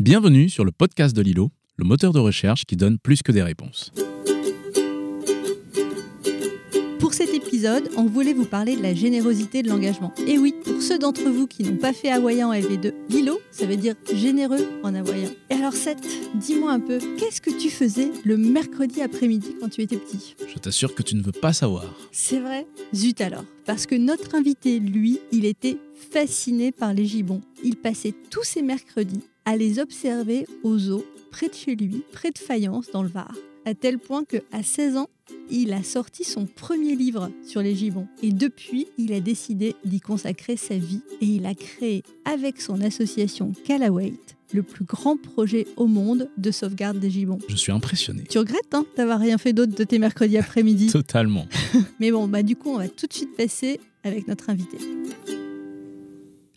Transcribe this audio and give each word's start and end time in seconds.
Bienvenue 0.00 0.48
sur 0.48 0.64
le 0.64 0.70
podcast 0.70 1.16
de 1.16 1.22
Lilo, 1.22 1.50
le 1.76 1.84
moteur 1.84 2.12
de 2.12 2.20
recherche 2.20 2.64
qui 2.66 2.76
donne 2.76 3.00
plus 3.00 3.20
que 3.20 3.32
des 3.32 3.42
réponses. 3.42 3.90
Pour 7.00 7.14
cet 7.14 7.34
épisode, 7.34 7.90
on 7.96 8.04
voulait 8.04 8.32
vous 8.32 8.44
parler 8.44 8.76
de 8.76 8.82
la 8.82 8.94
générosité 8.94 9.64
de 9.64 9.68
l'engagement. 9.68 10.14
Et 10.28 10.38
oui, 10.38 10.54
pour 10.64 10.82
ceux 10.82 11.00
d'entre 11.00 11.28
vous 11.28 11.48
qui 11.48 11.64
n'ont 11.64 11.78
pas 11.78 11.92
fait 11.92 12.12
hawaïen 12.12 12.46
en 12.46 12.52
LV2, 12.52 12.92
Lilo, 13.08 13.40
ça 13.50 13.66
veut 13.66 13.76
dire 13.76 13.96
généreux 14.14 14.68
en 14.84 14.94
hawaïen. 14.94 15.32
Et 15.50 15.54
alors 15.54 15.72
Seth, 15.72 15.98
dis-moi 16.36 16.70
un 16.70 16.80
peu, 16.80 17.00
qu'est-ce 17.18 17.40
que 17.40 17.50
tu 17.50 17.68
faisais 17.68 18.12
le 18.24 18.36
mercredi 18.36 19.02
après-midi 19.02 19.56
quand 19.58 19.68
tu 19.68 19.80
étais 19.80 19.96
petit? 19.96 20.36
Je 20.46 20.60
t'assure 20.60 20.94
que 20.94 21.02
tu 21.02 21.16
ne 21.16 21.22
veux 21.22 21.32
pas 21.32 21.52
savoir. 21.52 21.98
C'est 22.12 22.38
vrai? 22.38 22.68
Zut 22.94 23.20
alors, 23.20 23.44
parce 23.66 23.86
que 23.86 23.96
notre 23.96 24.36
invité, 24.36 24.78
lui, 24.78 25.18
il 25.32 25.44
était 25.44 25.76
fasciné 26.12 26.70
par 26.70 26.94
les 26.94 27.04
gibbons. 27.04 27.40
Il 27.64 27.74
passait 27.74 28.14
tous 28.30 28.44
ses 28.44 28.62
mercredis 28.62 29.24
à 29.48 29.56
les 29.56 29.78
observer 29.78 30.46
aux 30.62 30.76
zoo, 30.76 31.06
près 31.30 31.48
de 31.48 31.54
chez 31.54 31.74
lui, 31.74 32.02
près 32.12 32.30
de 32.30 32.36
Fayence, 32.36 32.90
dans 32.92 33.02
le 33.02 33.08
Var. 33.08 33.32
À 33.64 33.72
tel 33.72 33.98
point 33.98 34.24
que, 34.24 34.36
à 34.52 34.62
16 34.62 34.98
ans, 34.98 35.08
il 35.50 35.72
a 35.72 35.82
sorti 35.82 36.22
son 36.22 36.44
premier 36.44 36.94
livre 36.94 37.30
sur 37.46 37.62
les 37.62 37.74
gibbons. 37.74 38.08
Et 38.22 38.30
depuis, 38.30 38.88
il 38.98 39.10
a 39.14 39.20
décidé 39.20 39.74
d'y 39.86 40.00
consacrer 40.00 40.58
sa 40.58 40.76
vie 40.76 41.00
et 41.22 41.24
il 41.24 41.46
a 41.46 41.54
créé, 41.54 42.02
avec 42.26 42.60
son 42.60 42.82
association 42.82 43.52
Calawait, 43.64 44.12
le 44.52 44.62
plus 44.62 44.84
grand 44.84 45.16
projet 45.16 45.66
au 45.78 45.86
monde 45.86 46.28
de 46.36 46.50
sauvegarde 46.50 46.98
des 46.98 47.08
gibbons. 47.08 47.38
Je 47.48 47.56
suis 47.56 47.72
impressionné. 47.72 48.24
Tu 48.28 48.36
regrettes 48.38 48.74
hein, 48.74 48.84
d'avoir 48.98 49.18
rien 49.18 49.38
fait 49.38 49.54
d'autre 49.54 49.74
de 49.74 49.84
tes 49.84 49.98
mercredis 49.98 50.36
après-midi 50.36 50.88
Totalement. 50.92 51.46
Mais 52.00 52.10
bon, 52.10 52.28
bah 52.28 52.42
du 52.42 52.54
coup, 52.54 52.68
on 52.68 52.76
va 52.76 52.88
tout 52.88 53.06
de 53.06 53.14
suite 53.14 53.34
passer 53.34 53.80
avec 54.04 54.28
notre 54.28 54.50
invité. 54.50 54.76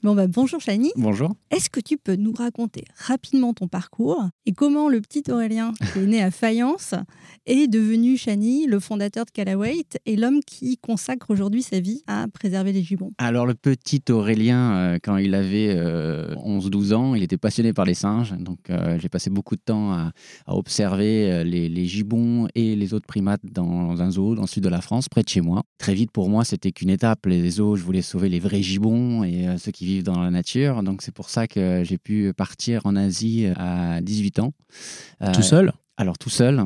Bon 0.04 0.16
bah 0.16 0.26
bonjour 0.26 0.60
Chani. 0.60 0.92
Bonjour. 0.96 1.36
Est-ce 1.52 1.70
que 1.70 1.80
tu 1.80 1.96
peux 1.96 2.16
nous 2.16 2.34
raconter 2.34 2.86
rapidement 2.98 3.54
ton 3.54 3.68
parcours 3.68 4.30
et 4.48 4.52
comment 4.52 4.90
le 4.90 5.00
petit 5.00 5.22
Aurélien, 5.30 5.74
qui 5.94 6.00
est 6.00 6.08
né 6.08 6.24
à 6.24 6.32
Fayence, 6.32 6.96
est 7.46 7.68
devenu 7.68 8.18
Chani, 8.18 8.66
le 8.66 8.80
fondateur 8.80 9.26
de 9.26 9.30
Calawait 9.30 9.86
et 10.08 10.16
l'homme 10.16 10.40
qui 10.44 10.78
consacre 10.78 11.30
aujourd'hui 11.30 11.62
sa 11.62 11.80
vie 11.80 12.02
à 12.08 12.26
préserver 12.34 12.74
les 12.74 12.82
gibbons? 12.82 13.12
Alors 13.20 13.46
le 13.46 13.54
petit 13.54 14.02
Aurélien, 14.10 14.74
euh, 14.74 15.00
quand 15.04 15.18
il 15.18 15.36
avait 15.36 15.76
11-12 15.76 16.94
ans, 16.96 17.14
il 17.14 17.22
était 17.22 17.38
passionné 17.38 17.72
par 17.72 17.86
les 17.86 17.94
singes. 17.94 18.34
Donc 18.40 18.72
euh, 18.72 18.98
j'ai 18.98 19.10
passé 19.10 19.30
beaucoup 19.30 19.56
de 19.56 19.62
temps 19.64 19.92
à, 19.92 20.14
à 20.48 20.56
observer 20.56 21.32
euh, 21.32 21.44
les, 21.44 21.70
les 21.70 21.86
gibbons 21.86 22.48
et 22.56 22.76
les 22.76 22.96
autres 22.96 23.06
primates 23.06 23.42
dans 23.44 24.02
un 24.02 24.10
zoo 24.10 24.34
dans 24.34 24.42
le 24.42 24.48
sud 24.48 24.64
de 24.64 24.70
la 24.70 24.82
France, 24.82 25.10
près 25.10 25.22
de 25.22 25.30
chez 25.30 25.42
moi. 25.42 25.62
Très 25.78 25.94
vite 25.94 26.10
pour 26.10 26.28
moi, 26.28 26.44
c'était 26.44 26.72
qu'une 26.72 26.90
étape. 26.90 27.28
Les 27.28 27.52
zoos, 27.52 27.76
je 27.76 27.84
voulais 27.84 28.02
sauver 28.02 28.30
les 28.30 28.40
vrais 28.40 28.64
gibbons 28.64 29.24
et 29.24 29.48
euh, 29.48 29.58
ceux 29.60 29.72
qui 29.72 29.91
dans 30.04 30.22
la 30.22 30.32
nature. 30.32 30.84
Donc 30.84 31.02
c'est 31.02 31.14
pour 31.14 31.30
ça 31.30 31.48
que 31.48 31.84
j'ai 31.84 31.98
pu 31.98 32.34
partir 32.34 32.86
en 32.86 32.96
Asie 32.96 33.48
à 33.58 34.02
18 34.02 34.40
ans. 34.40 34.54
Tout 35.34 35.42
seul? 35.42 35.72
Alors 35.98 36.18
tout 36.18 36.30
seul, 36.32 36.64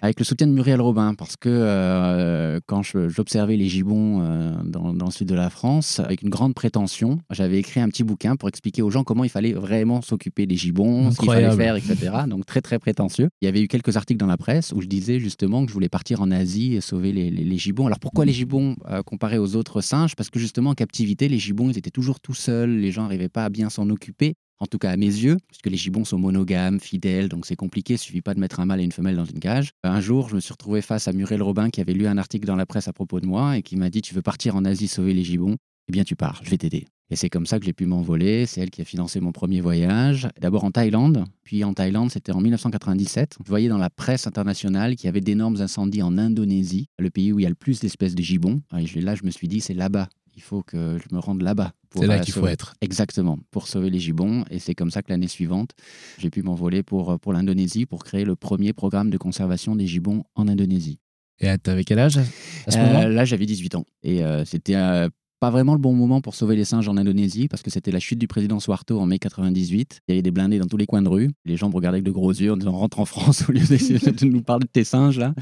avec 0.00 0.20
le 0.20 0.24
soutien 0.24 0.46
de 0.46 0.52
Muriel 0.52 0.80
Robin, 0.80 1.14
parce 1.14 1.36
que 1.36 1.48
euh, 1.48 2.60
quand 2.66 2.82
j'observais 2.82 3.56
les 3.56 3.68
gibbons 3.68 4.20
euh, 4.22 4.52
dans, 4.64 4.92
dans 4.94 5.06
le 5.06 5.10
sud 5.10 5.26
de 5.28 5.34
la 5.34 5.50
France, 5.50 5.98
avec 5.98 6.22
une 6.22 6.28
grande 6.28 6.54
prétention, 6.54 7.18
j'avais 7.30 7.58
écrit 7.58 7.80
un 7.80 7.88
petit 7.88 8.04
bouquin 8.04 8.36
pour 8.36 8.48
expliquer 8.48 8.82
aux 8.82 8.90
gens 8.90 9.02
comment 9.02 9.24
il 9.24 9.30
fallait 9.30 9.54
vraiment 9.54 10.02
s'occuper 10.02 10.46
des 10.46 10.54
gibbons, 10.56 11.10
ce 11.10 11.16
qu'il 11.18 11.28
fallait 11.34 11.56
faire, 11.56 11.74
etc. 11.76 12.12
Donc 12.28 12.46
très 12.46 12.60
très 12.60 12.78
prétentieux. 12.78 13.28
Il 13.42 13.46
y 13.46 13.48
avait 13.48 13.62
eu 13.62 13.66
quelques 13.68 13.96
articles 13.96 14.18
dans 14.20 14.26
la 14.26 14.36
presse 14.36 14.72
où 14.72 14.80
je 14.80 14.86
disais 14.86 15.18
justement 15.18 15.62
que 15.64 15.68
je 15.70 15.74
voulais 15.74 15.88
partir 15.88 16.20
en 16.20 16.30
Asie 16.30 16.74
et 16.74 16.80
sauver 16.80 17.12
les, 17.12 17.30
les- 17.30 17.44
les 17.44 17.58
gibbons. 17.58 17.86
Alors 17.86 17.98
pourquoi 17.98 18.24
les 18.24 18.32
gibbons 18.32 18.76
euh, 18.88 19.02
comparés 19.02 19.38
aux 19.38 19.56
autres 19.56 19.80
singes? 19.80 20.14
Parce 20.14 20.30
que 20.30 20.38
justement 20.38 20.70
en 20.70 20.74
captivité, 20.74 21.28
les 21.28 21.38
gibbons, 21.38 21.70
ils 21.70 21.78
étaient 21.78 21.90
toujours 21.90 22.20
tout 22.20 22.34
seuls, 22.34 22.76
les 22.76 22.92
gens 22.92 23.02
n'arrivaient 23.02 23.28
pas 23.28 23.44
à 23.44 23.48
bien 23.48 23.68
s'en 23.68 23.88
occuper. 23.90 24.34
En 24.58 24.66
tout 24.66 24.78
cas 24.78 24.90
à 24.90 24.96
mes 24.96 25.06
yeux, 25.06 25.36
puisque 25.48 25.66
les 25.66 25.76
gibbons 25.76 26.04
sont 26.04 26.18
monogames, 26.18 26.80
fidèles, 26.80 27.28
donc 27.28 27.44
c'est 27.44 27.56
compliqué, 27.56 27.94
il 27.94 27.98
suffit 27.98 28.22
pas 28.22 28.34
de 28.34 28.40
mettre 28.40 28.60
un 28.60 28.66
mâle 28.66 28.80
et 28.80 28.84
une 28.84 28.92
femelle 28.92 29.16
dans 29.16 29.24
une 29.24 29.40
cage. 29.40 29.70
Un 29.84 30.00
jour, 30.00 30.28
je 30.30 30.36
me 30.36 30.40
suis 30.40 30.52
retrouvé 30.52 30.80
face 30.80 31.08
à 31.08 31.12
Muriel 31.12 31.42
Robin 31.42 31.68
qui 31.68 31.80
avait 31.80 31.92
lu 31.92 32.06
un 32.06 32.16
article 32.16 32.46
dans 32.46 32.56
la 32.56 32.66
presse 32.66 32.88
à 32.88 32.92
propos 32.92 33.20
de 33.20 33.26
moi 33.26 33.58
et 33.58 33.62
qui 33.62 33.76
m'a 33.76 33.90
dit 33.90 34.00
Tu 34.00 34.14
veux 34.14 34.22
partir 34.22 34.56
en 34.56 34.64
Asie 34.64 34.88
sauver 34.88 35.12
les 35.12 35.24
gibbons? 35.24 35.56
Eh 35.88 35.92
bien, 35.92 36.04
tu 36.04 36.16
pars, 36.16 36.40
je 36.42 36.50
vais 36.50 36.58
t'aider. 36.58 36.86
Et 37.10 37.16
c'est 37.16 37.30
comme 37.30 37.46
ça 37.46 37.60
que 37.60 37.64
j'ai 37.64 37.72
pu 37.72 37.86
m'envoler. 37.86 38.46
C'est 38.46 38.60
elle 38.60 38.70
qui 38.70 38.82
a 38.82 38.84
financé 38.84 39.20
mon 39.20 39.30
premier 39.30 39.60
voyage. 39.60 40.28
D'abord 40.40 40.64
en 40.64 40.72
Thaïlande, 40.72 41.24
puis 41.44 41.62
en 41.62 41.72
Thaïlande, 41.72 42.10
c'était 42.10 42.32
en 42.32 42.40
1997. 42.40 43.36
Je 43.44 43.48
voyais 43.48 43.68
dans 43.68 43.78
la 43.78 43.90
presse 43.90 44.26
internationale 44.26 44.96
qu'il 44.96 45.06
y 45.06 45.08
avait 45.08 45.20
d'énormes 45.20 45.60
incendies 45.60 46.02
en 46.02 46.18
Indonésie, 46.18 46.88
le 46.98 47.10
pays 47.10 47.32
où 47.32 47.38
il 47.38 47.44
y 47.44 47.46
a 47.46 47.50
le 47.50 47.54
plus 47.54 47.78
d'espèces 47.78 48.16
de 48.16 48.22
gibbons. 48.22 48.60
Et 48.76 49.00
là, 49.00 49.14
je 49.14 49.24
me 49.24 49.30
suis 49.30 49.46
dit 49.46 49.60
C'est 49.60 49.74
là-bas. 49.74 50.08
Il 50.36 50.42
faut 50.42 50.62
que 50.62 50.98
je 50.98 51.14
me 51.14 51.18
rende 51.18 51.42
là-bas. 51.42 51.72
C'est 51.94 52.06
là 52.06 52.16
euh, 52.16 52.18
qu'il 52.18 52.34
faut 52.34 52.46
être. 52.46 52.74
Exactement, 52.82 53.38
pour 53.50 53.68
sauver 53.68 53.88
les 53.90 53.98
gibbons. 53.98 54.44
Et 54.50 54.58
c'est 54.58 54.74
comme 54.74 54.90
ça 54.90 55.02
que 55.02 55.10
l'année 55.10 55.28
suivante, 55.28 55.70
j'ai 56.18 56.28
pu 56.30 56.42
m'envoler 56.42 56.82
pour, 56.82 57.18
pour 57.18 57.32
l'Indonésie 57.32 57.86
pour 57.86 58.04
créer 58.04 58.24
le 58.24 58.36
premier 58.36 58.72
programme 58.74 59.08
de 59.10 59.16
conservation 59.18 59.74
des 59.76 59.86
gibbons 59.86 60.24
en 60.34 60.46
Indonésie. 60.46 60.98
Et 61.40 61.56
t'avais 61.58 61.84
quel 61.84 61.98
âge 61.98 62.18
à 62.18 62.70
ce 62.70 62.76
Euh, 62.78 62.86
moment? 62.86 63.08
là, 63.08 63.24
j'avais 63.24 63.46
18 63.46 63.74
ans. 63.76 63.84
Et 64.02 64.22
euh, 64.22 64.44
c'était 64.44 64.74
euh, 64.76 65.08
pas 65.40 65.50
vraiment 65.50 65.74
le 65.74 65.78
bon 65.78 65.92
moment 65.92 66.20
pour 66.20 66.34
sauver 66.34 66.56
les 66.56 66.64
singes 66.64 66.88
en 66.88 66.96
Indonésie 66.96 67.48
parce 67.48 67.62
que 67.62 67.70
c'était 67.70 67.90
la 67.90 68.00
chute 68.00 68.18
du 68.18 68.26
président 68.26 68.58
Suharto 68.58 68.98
en 68.98 69.06
mai 69.06 69.18
98. 69.18 70.00
Il 70.08 70.12
y 70.12 70.14
avait 70.14 70.22
des 70.22 70.30
blindés 70.30 70.58
dans 70.58 70.66
tous 70.66 70.76
les 70.76 70.86
coins 70.86 71.02
de 71.02 71.08
rue. 71.08 71.30
Les 71.44 71.56
gens 71.56 71.68
me 71.68 71.74
regardaient 71.74 71.96
avec 71.96 72.04
de 72.04 72.10
gros 72.10 72.30
yeux 72.30 72.52
en 72.52 72.56
disant 72.56 72.72
rentre 72.72 73.00
en 73.00 73.04
France 73.04 73.44
au 73.48 73.52
lieu 73.52 73.60
de 73.60 74.24
nous 74.24 74.42
parler 74.42 74.64
de 74.64 74.70
tes 74.70 74.84
singes 74.84 75.18
là. 75.18 75.34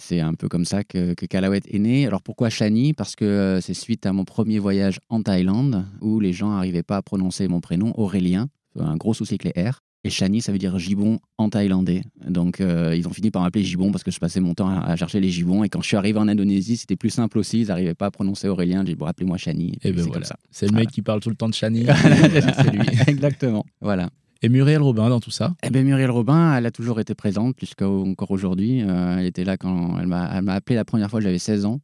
C'est 0.00 0.20
un 0.20 0.34
peu 0.34 0.48
comme 0.48 0.64
ça 0.64 0.84
que, 0.84 1.14
que 1.14 1.26
Calawet 1.26 1.62
est 1.68 1.78
né. 1.78 2.06
Alors 2.06 2.22
pourquoi 2.22 2.48
Shani? 2.48 2.94
Parce 2.94 3.14
que 3.14 3.24
euh, 3.24 3.60
c'est 3.60 3.74
suite 3.74 4.06
à 4.06 4.12
mon 4.12 4.24
premier 4.24 4.58
voyage 4.58 5.00
en 5.08 5.22
Thaïlande 5.22 5.84
où 6.00 6.20
les 6.20 6.32
gens 6.32 6.50
n'arrivaient 6.50 6.82
pas 6.82 6.96
à 6.96 7.02
prononcer 7.02 7.48
mon 7.48 7.60
prénom 7.60 7.92
Aurélien. 7.96 8.48
Un 8.78 8.96
gros 8.96 9.12
souci 9.12 9.34
avec 9.34 9.44
les 9.44 9.62
R. 9.62 9.80
Et 10.04 10.10
Shani, 10.10 10.40
ça 10.40 10.50
veut 10.50 10.58
dire 10.58 10.76
gibbon 10.78 11.20
en 11.38 11.48
thaïlandais. 11.48 12.02
Donc, 12.26 12.60
euh, 12.60 12.94
ils 12.96 13.06
ont 13.06 13.12
fini 13.12 13.30
par 13.30 13.42
m'appeler 13.42 13.64
Gibbon 13.64 13.92
parce 13.92 14.02
que 14.02 14.10
je 14.10 14.18
passais 14.18 14.40
mon 14.40 14.54
temps 14.54 14.68
à, 14.68 14.80
à 14.80 14.96
chercher 14.96 15.20
les 15.20 15.30
gibbons. 15.30 15.62
Et 15.62 15.68
quand 15.68 15.80
je 15.80 15.86
suis 15.86 15.96
arrivé 15.96 16.18
en 16.18 16.26
Indonésie, 16.26 16.76
c'était 16.76 16.96
plus 16.96 17.10
simple 17.10 17.38
aussi. 17.38 17.60
Ils 17.60 17.68
n'arrivaient 17.68 17.94
pas 17.94 18.06
à 18.06 18.10
prononcer 18.10 18.48
Aurélien. 18.48 18.80
J'ai 18.80 18.92
dit, 18.92 18.96
bon, 18.96 19.06
appelez-moi 19.06 19.38
Shani. 19.38 19.74
Et 19.76 19.78
puis 19.78 19.92
ben 19.92 20.02
c'est 20.02 20.08
voilà. 20.08 20.26
C'est 20.50 20.66
le 20.66 20.72
mec 20.72 20.90
qui 20.90 21.02
parle 21.02 21.20
tout 21.20 21.30
le 21.30 21.36
temps 21.36 21.48
de 21.48 21.54
c'est 21.54 21.70
c'est 21.70 22.70
lui. 22.72 22.88
Exactement. 23.06 23.64
Voilà. 23.80 24.10
Et 24.44 24.48
Muriel 24.48 24.82
Robin 24.82 25.08
dans 25.08 25.20
tout 25.20 25.30
ça 25.30 25.54
Eh 25.62 25.70
ben, 25.70 25.84
Muriel 25.84 26.10
Robin, 26.10 26.56
elle 26.56 26.66
a 26.66 26.72
toujours 26.72 26.98
été 26.98 27.14
présente 27.14 27.54
jusqu'à 27.60 27.88
encore 27.88 28.32
aujourd'hui. 28.32 28.82
Euh, 28.82 29.18
elle 29.18 29.26
était 29.26 29.44
là 29.44 29.56
quand 29.56 29.98
elle 30.00 30.08
m'a 30.08 30.30
elle 30.34 30.42
m'a 30.42 30.54
appelé 30.54 30.74
la 30.74 30.84
première 30.84 31.08
fois, 31.08 31.20
j'avais 31.20 31.38
16 31.38 31.64
ans. 31.64 31.80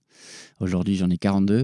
Aujourd'hui, 0.58 0.96
j'en 0.96 1.08
ai 1.08 1.18
42. 1.18 1.62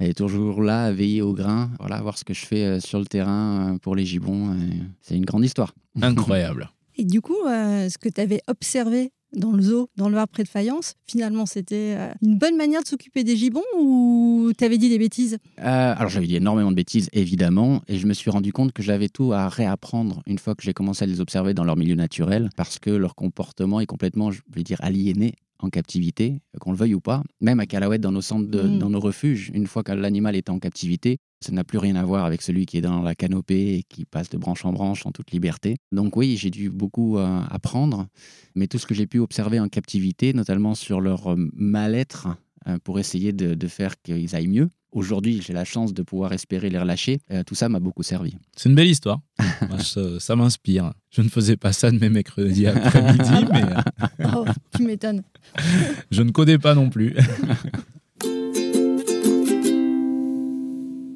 Elle 0.00 0.08
est 0.10 0.14
toujours 0.14 0.60
là 0.62 0.86
à 0.86 0.92
veiller 0.92 1.22
au 1.22 1.32
grain, 1.32 1.70
voilà, 1.78 1.96
à 1.96 2.02
voir 2.02 2.18
ce 2.18 2.24
que 2.24 2.34
je 2.34 2.44
fais 2.44 2.64
euh, 2.64 2.80
sur 2.80 2.98
le 2.98 3.06
terrain 3.06 3.74
euh, 3.74 3.78
pour 3.78 3.94
les 3.94 4.04
gibbons. 4.04 4.56
C'est 5.00 5.16
une 5.16 5.24
grande 5.24 5.44
histoire. 5.44 5.74
Incroyable. 6.00 6.68
Et 6.96 7.04
du 7.04 7.20
coup, 7.20 7.46
euh, 7.46 7.88
ce 7.88 7.98
que 7.98 8.08
tu 8.08 8.20
avais 8.20 8.42
observé 8.48 9.12
dans 9.34 9.52
le 9.52 9.62
zoo, 9.62 9.88
dans 9.96 10.08
le 10.08 10.14
Var 10.14 10.28
près 10.28 10.42
de 10.42 10.48
Fayence, 10.48 10.94
finalement, 11.06 11.46
c'était 11.46 11.94
euh, 11.96 12.12
une 12.22 12.38
bonne 12.38 12.56
manière 12.56 12.82
de 12.82 12.88
s'occuper 12.88 13.24
des 13.24 13.36
gibbons 13.36 13.62
ou 13.78 14.52
t'avais 14.56 14.78
dit 14.78 14.88
des 14.88 14.98
bêtises? 14.98 15.38
Euh, 15.58 15.94
alors 15.96 16.08
j'avais 16.08 16.26
dit 16.26 16.36
énormément 16.36 16.70
de 16.70 16.76
bêtises, 16.76 17.08
évidemment, 17.12 17.82
et 17.88 17.98
je 17.98 18.06
me 18.06 18.12
suis 18.12 18.30
rendu 18.30 18.52
compte 18.52 18.72
que 18.72 18.82
j'avais 18.82 19.08
tout 19.08 19.32
à 19.32 19.48
réapprendre 19.48 20.22
une 20.26 20.38
fois 20.38 20.54
que 20.54 20.62
j'ai 20.62 20.74
commencé 20.74 21.04
à 21.04 21.06
les 21.06 21.20
observer 21.20 21.54
dans 21.54 21.64
leur 21.64 21.76
milieu 21.76 21.94
naturel, 21.94 22.50
parce 22.56 22.78
que 22.78 22.90
leur 22.90 23.14
comportement 23.14 23.80
est 23.80 23.86
complètement, 23.86 24.30
je 24.30 24.40
vais 24.54 24.62
dire, 24.62 24.78
aliéné 24.82 25.34
en 25.62 25.70
captivité, 25.70 26.40
qu'on 26.60 26.72
le 26.72 26.76
veuille 26.76 26.94
ou 26.94 27.00
pas. 27.00 27.22
Même 27.40 27.60
à 27.60 27.66
Calawet, 27.66 27.98
dans 27.98 28.12
nos 28.12 28.20
centres, 28.20 28.48
de- 28.50 28.62
Mm. 28.62 28.78
dans 28.78 28.90
nos 28.90 29.00
refuges, 29.00 29.50
une 29.54 29.66
fois 29.66 29.82
que 29.82 29.92
l'animal 29.92 30.36
est 30.36 30.50
en 30.50 30.58
captivité, 30.58 31.18
ça 31.40 31.52
n'a 31.52 31.64
plus 31.64 31.78
rien 31.78 31.96
à 31.96 32.04
voir 32.04 32.24
avec 32.24 32.42
celui 32.42 32.66
qui 32.66 32.78
est 32.78 32.82
dans 32.82 33.02
la 33.02 33.14
canopée 33.14 33.74
et 33.78 33.82
qui 33.82 34.04
passe 34.04 34.28
de 34.30 34.38
branche 34.38 34.64
en 34.64 34.72
branche 34.72 35.06
en 35.06 35.10
toute 35.12 35.30
liberté. 35.32 35.76
Donc 35.90 36.16
oui, 36.16 36.36
j'ai 36.36 36.50
dû 36.50 36.70
beaucoup 36.70 37.18
euh, 37.18 37.40
apprendre, 37.50 38.06
mais 38.54 38.66
tout 38.68 38.78
ce 38.78 38.86
que 38.86 38.94
j'ai 38.94 39.06
pu 39.06 39.18
observer 39.18 39.58
en 39.58 39.68
captivité, 39.68 40.32
notamment 40.34 40.74
sur 40.74 41.00
leur 41.00 41.32
euh, 41.32 41.36
mal-être, 41.54 42.28
euh, 42.68 42.78
pour 42.84 43.00
essayer 43.00 43.32
de, 43.32 43.54
de 43.54 43.66
faire 43.68 44.00
qu'ils 44.02 44.36
aillent 44.36 44.46
mieux. 44.48 44.68
Aujourd'hui, 44.92 45.40
j'ai 45.40 45.54
la 45.54 45.64
chance 45.64 45.94
de 45.94 46.02
pouvoir 46.02 46.32
espérer 46.34 46.68
les 46.68 46.78
relâcher. 46.78 47.18
Euh, 47.30 47.42
tout 47.44 47.54
ça 47.54 47.70
m'a 47.70 47.80
beaucoup 47.80 48.02
servi. 48.02 48.36
C'est 48.54 48.68
une 48.68 48.74
belle 48.74 48.88
histoire. 48.88 49.20
Moi, 49.68 49.78
ça 49.78 50.20
ça 50.20 50.36
m'inspire. 50.36 50.92
Je 51.10 51.22
ne 51.22 51.30
faisais 51.30 51.56
pas 51.56 51.72
ça 51.72 51.90
de 51.90 51.98
mes 51.98 52.10
mercredis 52.10 52.66
après-midi, 52.66 53.46
mais 53.52 53.64
Oh, 54.36 54.44
tu 54.76 54.82
m'étonnes. 54.82 55.22
je 56.10 56.22
ne 56.22 56.30
codais 56.30 56.58
pas 56.58 56.74
non 56.74 56.90
plus. 56.90 57.16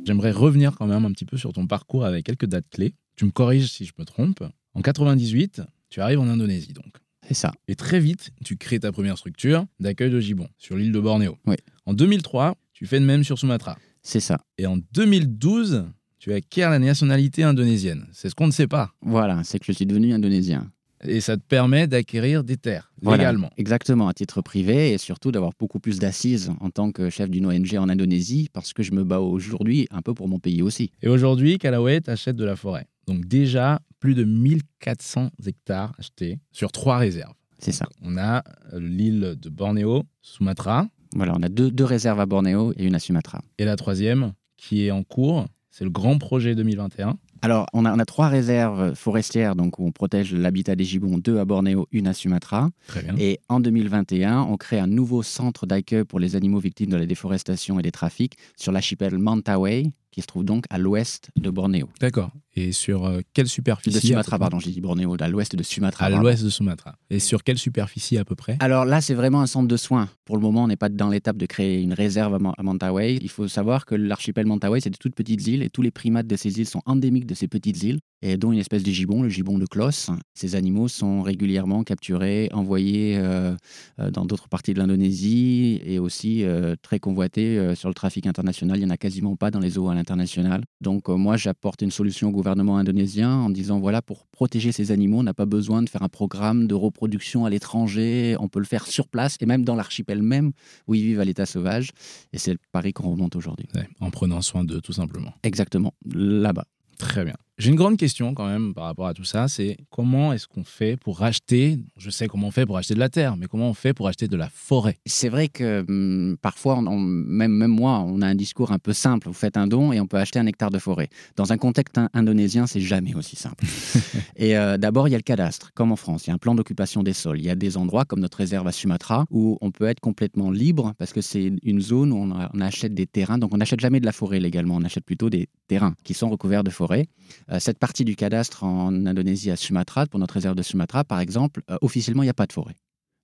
J'aimerais 0.06 0.30
revenir 0.30 0.74
quand 0.76 0.86
même 0.86 1.04
un 1.04 1.10
petit 1.12 1.24
peu 1.26 1.36
sur 1.36 1.52
ton 1.52 1.66
parcours 1.66 2.04
avec 2.06 2.24
quelques 2.24 2.46
dates 2.46 2.68
clés. 2.70 2.94
Tu 3.16 3.24
me 3.26 3.30
corriges 3.30 3.70
si 3.72 3.84
je 3.84 3.92
me 3.98 4.04
trompe. 4.04 4.42
En 4.74 4.80
98, 4.80 5.62
tu 5.90 6.00
arrives 6.00 6.20
en 6.20 6.28
Indonésie 6.28 6.72
donc. 6.72 6.94
C'est 7.26 7.34
ça. 7.34 7.52
Et 7.66 7.74
très 7.74 7.98
vite, 7.98 8.30
tu 8.44 8.56
crées 8.56 8.78
ta 8.78 8.92
première 8.92 9.18
structure 9.18 9.66
d'accueil 9.80 10.10
de 10.10 10.20
gibbons 10.20 10.48
sur 10.58 10.76
l'île 10.76 10.92
de 10.92 11.00
Bornéo. 11.00 11.36
Oui. 11.46 11.56
En 11.86 11.92
2003, 11.92 12.56
tu 12.76 12.86
fais 12.86 13.00
de 13.00 13.06
même 13.06 13.24
sur 13.24 13.38
Sumatra. 13.38 13.78
C'est 14.02 14.20
ça. 14.20 14.38
Et 14.58 14.66
en 14.66 14.76
2012, 14.92 15.86
tu 16.18 16.32
acquiers 16.34 16.64
la 16.68 16.78
nationalité 16.78 17.42
indonésienne. 17.42 18.06
C'est 18.12 18.28
ce 18.28 18.34
qu'on 18.34 18.46
ne 18.46 18.52
sait 18.52 18.66
pas. 18.66 18.90
Voilà, 19.00 19.42
c'est 19.44 19.58
que 19.58 19.64
je 19.64 19.72
suis 19.72 19.86
devenu 19.86 20.12
indonésien. 20.12 20.70
Et 21.04 21.20
ça 21.22 21.36
te 21.38 21.42
permet 21.42 21.86
d'acquérir 21.86 22.44
des 22.44 22.56
terres 22.58 22.92
Voilà. 23.00 23.22
légalement. 23.24 23.50
Exactement, 23.56 24.08
à 24.08 24.14
titre 24.14 24.42
privé 24.42 24.92
et 24.92 24.98
surtout 24.98 25.32
d'avoir 25.32 25.52
beaucoup 25.58 25.80
plus 25.80 25.98
d'assises 25.98 26.50
en 26.60 26.68
tant 26.70 26.92
que 26.92 27.08
chef 27.08 27.30
d'une 27.30 27.46
ONG 27.46 27.76
en 27.78 27.88
Indonésie 27.88 28.48
parce 28.52 28.72
que 28.74 28.82
je 28.82 28.92
me 28.92 29.04
bats 29.04 29.20
aujourd'hui 29.20 29.86
un 29.90 30.02
peu 30.02 30.12
pour 30.12 30.28
mon 30.28 30.38
pays 30.38 30.60
aussi. 30.62 30.90
Et 31.02 31.08
aujourd'hui, 31.08 31.56
Calaway 31.58 32.00
t'achète 32.02 32.36
de 32.36 32.44
la 32.44 32.56
forêt. 32.56 32.86
Donc 33.06 33.24
déjà, 33.26 33.80
plus 34.00 34.14
de 34.14 34.24
1400 34.24 35.30
hectares 35.46 35.94
achetés 35.98 36.38
sur 36.52 36.72
trois 36.72 36.98
réserves. 36.98 37.32
C'est 37.58 37.72
ça. 37.72 37.86
On 38.02 38.18
a 38.18 38.42
l'île 38.74 39.36
de 39.40 39.48
Bornéo, 39.48 40.02
Sumatra, 40.22 40.86
Voilà, 41.16 41.34
on 41.36 41.42
a 41.42 41.48
deux, 41.48 41.70
deux 41.70 41.84
réserves 41.84 42.20
à 42.20 42.26
Bornéo 42.26 42.72
et 42.76 42.84
une 42.84 42.94
à 42.94 42.98
Sumatra. 42.98 43.40
et 43.58 43.64
la 43.64 43.76
troisième 43.76 44.32
qui 44.56 44.86
est 44.86 44.90
en 44.90 45.02
cours. 45.02 45.46
C'est 45.70 45.84
le 45.84 45.90
grand 45.90 46.16
projet 46.16 46.54
2021. 46.54 47.18
Alors, 47.42 47.66
on 47.74 47.84
a, 47.84 47.94
on 47.94 47.98
a 47.98 48.04
trois 48.06 48.28
réserves 48.28 48.94
forestières, 48.94 49.54
donc 49.54 49.78
où 49.78 49.86
on 49.86 49.92
protège 49.92 50.32
l'habitat 50.32 50.74
des 50.74 50.84
gibbons, 50.84 51.18
deux 51.18 51.38
à 51.38 51.44
Bornéo, 51.44 51.86
une 51.92 52.06
à 52.06 52.14
Sumatra. 52.14 52.70
Très 52.86 53.02
bien. 53.02 53.14
Et 53.18 53.40
en 53.50 53.60
2021, 53.60 54.40
on 54.40 54.56
crée 54.56 54.78
un 54.78 54.86
nouveau 54.86 55.22
centre 55.22 55.66
d'accueil 55.66 56.04
pour 56.04 56.18
les 56.18 56.34
animaux 56.34 56.60
victimes 56.60 56.88
de 56.88 56.96
la 56.96 57.04
déforestation 57.04 57.78
et 57.78 57.82
des 57.82 57.92
trafics 57.92 58.38
sur 58.56 58.72
l'archipel 58.72 59.18
Mentawai, 59.18 59.92
qui 60.10 60.22
se 60.22 60.26
trouve 60.26 60.44
donc 60.44 60.64
à 60.70 60.78
l'ouest 60.78 61.28
de 61.36 61.50
Bornéo. 61.50 61.90
D'accord. 62.00 62.30
Et 62.56 62.72
sur 62.72 63.04
euh, 63.04 63.20
quelle 63.34 63.48
superficie 63.48 63.94
De 63.94 64.00
Sumatra, 64.00 64.38
pardon, 64.38 64.58
j'ai 64.58 64.70
dit 64.70 64.80
Bornéo, 64.80 65.14
à 65.20 65.28
l'ouest 65.28 65.54
de 65.54 65.62
Sumatra. 65.62 66.06
À 66.06 66.10
l'ouest 66.10 66.42
de 66.42 66.48
Sumatra. 66.48 66.94
Et 67.10 67.18
sur 67.18 67.44
quelle 67.44 67.58
superficie 67.58 68.16
à 68.16 68.24
peu 68.24 68.34
près 68.34 68.56
Alors 68.60 68.86
là, 68.86 69.02
c'est 69.02 69.12
vraiment 69.12 69.42
un 69.42 69.46
centre 69.46 69.68
de 69.68 69.76
soins. 69.76 70.08
Pour 70.24 70.36
le 70.36 70.42
moment, 70.42 70.64
on 70.64 70.68
n'est 70.68 70.76
pas 70.76 70.88
dans 70.88 71.10
l'étape 71.10 71.36
de 71.36 71.44
créer 71.44 71.82
une 71.82 71.92
réserve 71.92 72.34
à 72.34 72.62
Mentawai. 72.62 73.18
Il 73.20 73.28
faut 73.28 73.46
savoir 73.46 73.84
que 73.84 73.94
l'archipel 73.94 74.46
Mentawai, 74.46 74.80
c'est 74.80 74.90
de 74.90 74.96
toutes 74.96 75.14
petites 75.14 75.46
îles 75.46 75.62
et 75.62 75.68
tous 75.68 75.82
les 75.82 75.90
primates 75.90 76.26
de 76.26 76.36
ces 76.36 76.58
îles 76.58 76.66
sont 76.66 76.80
endémiques 76.86 77.26
de 77.26 77.34
ces 77.34 77.46
petites 77.46 77.82
îles, 77.82 77.98
et 78.22 78.38
dont 78.38 78.52
une 78.52 78.58
espèce 78.58 78.82
de 78.82 78.90
gibbon, 78.90 79.22
le 79.22 79.28
gibbon 79.28 79.58
de 79.58 79.66
Kloss. 79.66 80.10
Ces 80.34 80.54
animaux 80.54 80.88
sont 80.88 81.20
régulièrement 81.20 81.84
capturés, 81.84 82.48
envoyés 82.52 83.18
euh, 83.18 83.54
euh, 84.00 84.10
dans 84.10 84.24
d'autres 84.24 84.48
parties 84.48 84.72
de 84.72 84.78
l'Indonésie 84.78 85.82
et 85.84 85.98
aussi 85.98 86.44
euh, 86.44 86.74
très 86.80 86.98
convoités 86.98 87.58
euh, 87.58 87.74
sur 87.74 87.90
le 87.90 87.94
trafic 87.94 88.26
international. 88.26 88.78
Il 88.78 88.80
n'y 88.80 88.86
en 88.86 88.94
a 88.94 88.96
quasiment 88.96 89.36
pas 89.36 89.50
dans 89.50 89.60
les 89.60 89.76
eaux 89.76 89.88
à 89.88 89.94
l'international. 89.94 90.62
Donc 90.80 91.08
moi, 91.08 91.36
j'apporte 91.36 91.82
une 91.82 91.90
solution 91.90 92.28
au 92.28 92.32
gouvernement 92.32 92.45
indonésien 92.46 93.30
en 93.30 93.50
disant, 93.50 93.78
voilà, 93.78 94.02
pour 94.02 94.26
protéger 94.26 94.72
ces 94.72 94.92
animaux, 94.92 95.18
on 95.18 95.22
n'a 95.22 95.34
pas 95.34 95.46
besoin 95.46 95.82
de 95.82 95.88
faire 95.88 96.02
un 96.02 96.08
programme 96.08 96.66
de 96.66 96.74
reproduction 96.74 97.44
à 97.44 97.50
l'étranger, 97.50 98.36
on 98.40 98.48
peut 98.48 98.58
le 98.58 98.64
faire 98.64 98.86
sur 98.86 99.08
place 99.08 99.36
et 99.40 99.46
même 99.46 99.64
dans 99.64 99.74
l'archipel 99.74 100.22
même 100.22 100.52
où 100.86 100.94
ils 100.94 101.02
vivent 101.02 101.20
à 101.20 101.24
l'état 101.24 101.46
sauvage. 101.46 101.90
Et 102.32 102.38
c'est 102.38 102.52
le 102.52 102.58
pari 102.72 102.92
qu'on 102.92 103.10
remonte 103.10 103.36
aujourd'hui. 103.36 103.68
Ouais, 103.74 103.88
En 104.00 104.10
prenant 104.10 104.40
soin 104.42 104.64
d'eux, 104.64 104.80
tout 104.80 104.92
simplement. 104.92 105.32
Exactement, 105.42 105.94
là-bas. 106.04 106.66
Très 106.98 107.24
bien. 107.24 107.36
J'ai 107.58 107.70
une 107.70 107.76
grande 107.76 107.96
question 107.96 108.34
quand 108.34 108.46
même 108.46 108.74
par 108.74 108.84
rapport 108.84 109.06
à 109.06 109.14
tout 109.14 109.24
ça, 109.24 109.48
c'est 109.48 109.78
comment 109.88 110.34
est-ce 110.34 110.46
qu'on 110.46 110.62
fait 110.62 110.98
pour 110.98 111.18
racheter, 111.20 111.78
je 111.96 112.10
sais 112.10 112.26
comment 112.28 112.48
on 112.48 112.50
fait 112.50 112.66
pour 112.66 112.76
acheter 112.76 112.92
de 112.92 112.98
la 112.98 113.08
terre, 113.08 113.38
mais 113.38 113.46
comment 113.46 113.70
on 113.70 113.72
fait 113.72 113.94
pour 113.94 114.08
acheter 114.08 114.28
de 114.28 114.36
la 114.36 114.50
forêt? 114.50 114.98
C'est 115.06 115.30
vrai 115.30 115.48
que 115.48 115.82
hum, 115.88 116.36
parfois, 116.42 116.76
on- 116.76 116.86
on- 116.86 116.98
même, 117.00 117.52
même 117.52 117.70
moi, 117.70 118.00
on 118.06 118.20
a 118.20 118.26
un 118.26 118.34
discours 118.34 118.72
un 118.72 118.78
peu 118.78 118.92
simple. 118.92 119.28
Vous 119.28 119.32
faites 119.32 119.56
un 119.56 119.66
don 119.66 119.90
et 119.90 120.00
on 120.00 120.06
peut 120.06 120.18
acheter 120.18 120.38
un 120.38 120.44
hectare 120.44 120.68
de 120.68 120.78
forêt. 120.78 121.08
Dans 121.36 121.50
un 121.50 121.56
contexte 121.56 121.96
in- 121.96 122.10
indonésien, 122.12 122.66
c'est 122.66 122.80
jamais 122.82 123.14
aussi 123.14 123.36
simple. 123.36 123.64
et 124.36 124.54
euh, 124.58 124.76
d'abord, 124.76 125.08
il 125.08 125.12
y 125.12 125.14
a 125.14 125.18
le 125.18 125.22
cadastre, 125.22 125.70
comme 125.72 125.92
en 125.92 125.96
France. 125.96 126.26
Il 126.26 126.28
y 126.28 126.32
a 126.32 126.34
un 126.34 126.38
plan 126.38 126.54
d'occupation 126.54 127.02
des 127.02 127.14
sols. 127.14 127.38
Il 127.38 127.46
y 127.46 127.50
a 127.50 127.54
des 127.54 127.78
endroits, 127.78 128.04
comme 128.04 128.20
notre 128.20 128.36
réserve 128.36 128.66
à 128.66 128.72
Sumatra, 128.72 129.24
où 129.30 129.56
on 129.62 129.70
peut 129.70 129.86
être 129.86 130.00
complètement 130.00 130.50
libre 130.50 130.92
parce 130.98 131.14
que 131.14 131.22
c'est 131.22 131.50
une 131.62 131.80
zone 131.80 132.12
où 132.12 132.16
on, 132.18 132.32
a- 132.32 132.50
on 132.52 132.60
achète 132.60 132.92
des 132.92 133.06
terrains. 133.06 133.38
Donc, 133.38 133.54
on 133.54 133.56
n'achète 133.56 133.80
jamais 133.80 134.00
de 134.00 134.04
la 134.04 134.12
forêt 134.12 134.40
légalement. 134.40 134.76
On 134.76 134.84
achète 134.84 135.06
plutôt 135.06 135.30
des 135.30 135.48
terrains 135.68 135.94
qui 136.04 136.12
sont 136.12 136.28
recouverts 136.28 136.62
de 136.62 136.70
forêt. 136.70 137.06
Euh, 137.52 137.60
cette 137.60 137.78
partie 137.78 138.04
du 138.04 138.16
cadastre 138.16 138.64
en 138.64 139.06
Indonésie 139.06 139.50
à 139.50 139.56
Sumatra, 139.56 140.06
pour 140.06 140.18
notre 140.18 140.34
réserve 140.34 140.56
de 140.56 140.62
Sumatra, 140.62 141.04
par 141.04 141.20
exemple, 141.20 141.62
euh, 141.70 141.76
officiellement, 141.80 142.22
il 142.22 142.26
n'y 142.26 142.30
a 142.30 142.34
pas 142.34 142.46
de 142.46 142.52
forêt. 142.52 142.74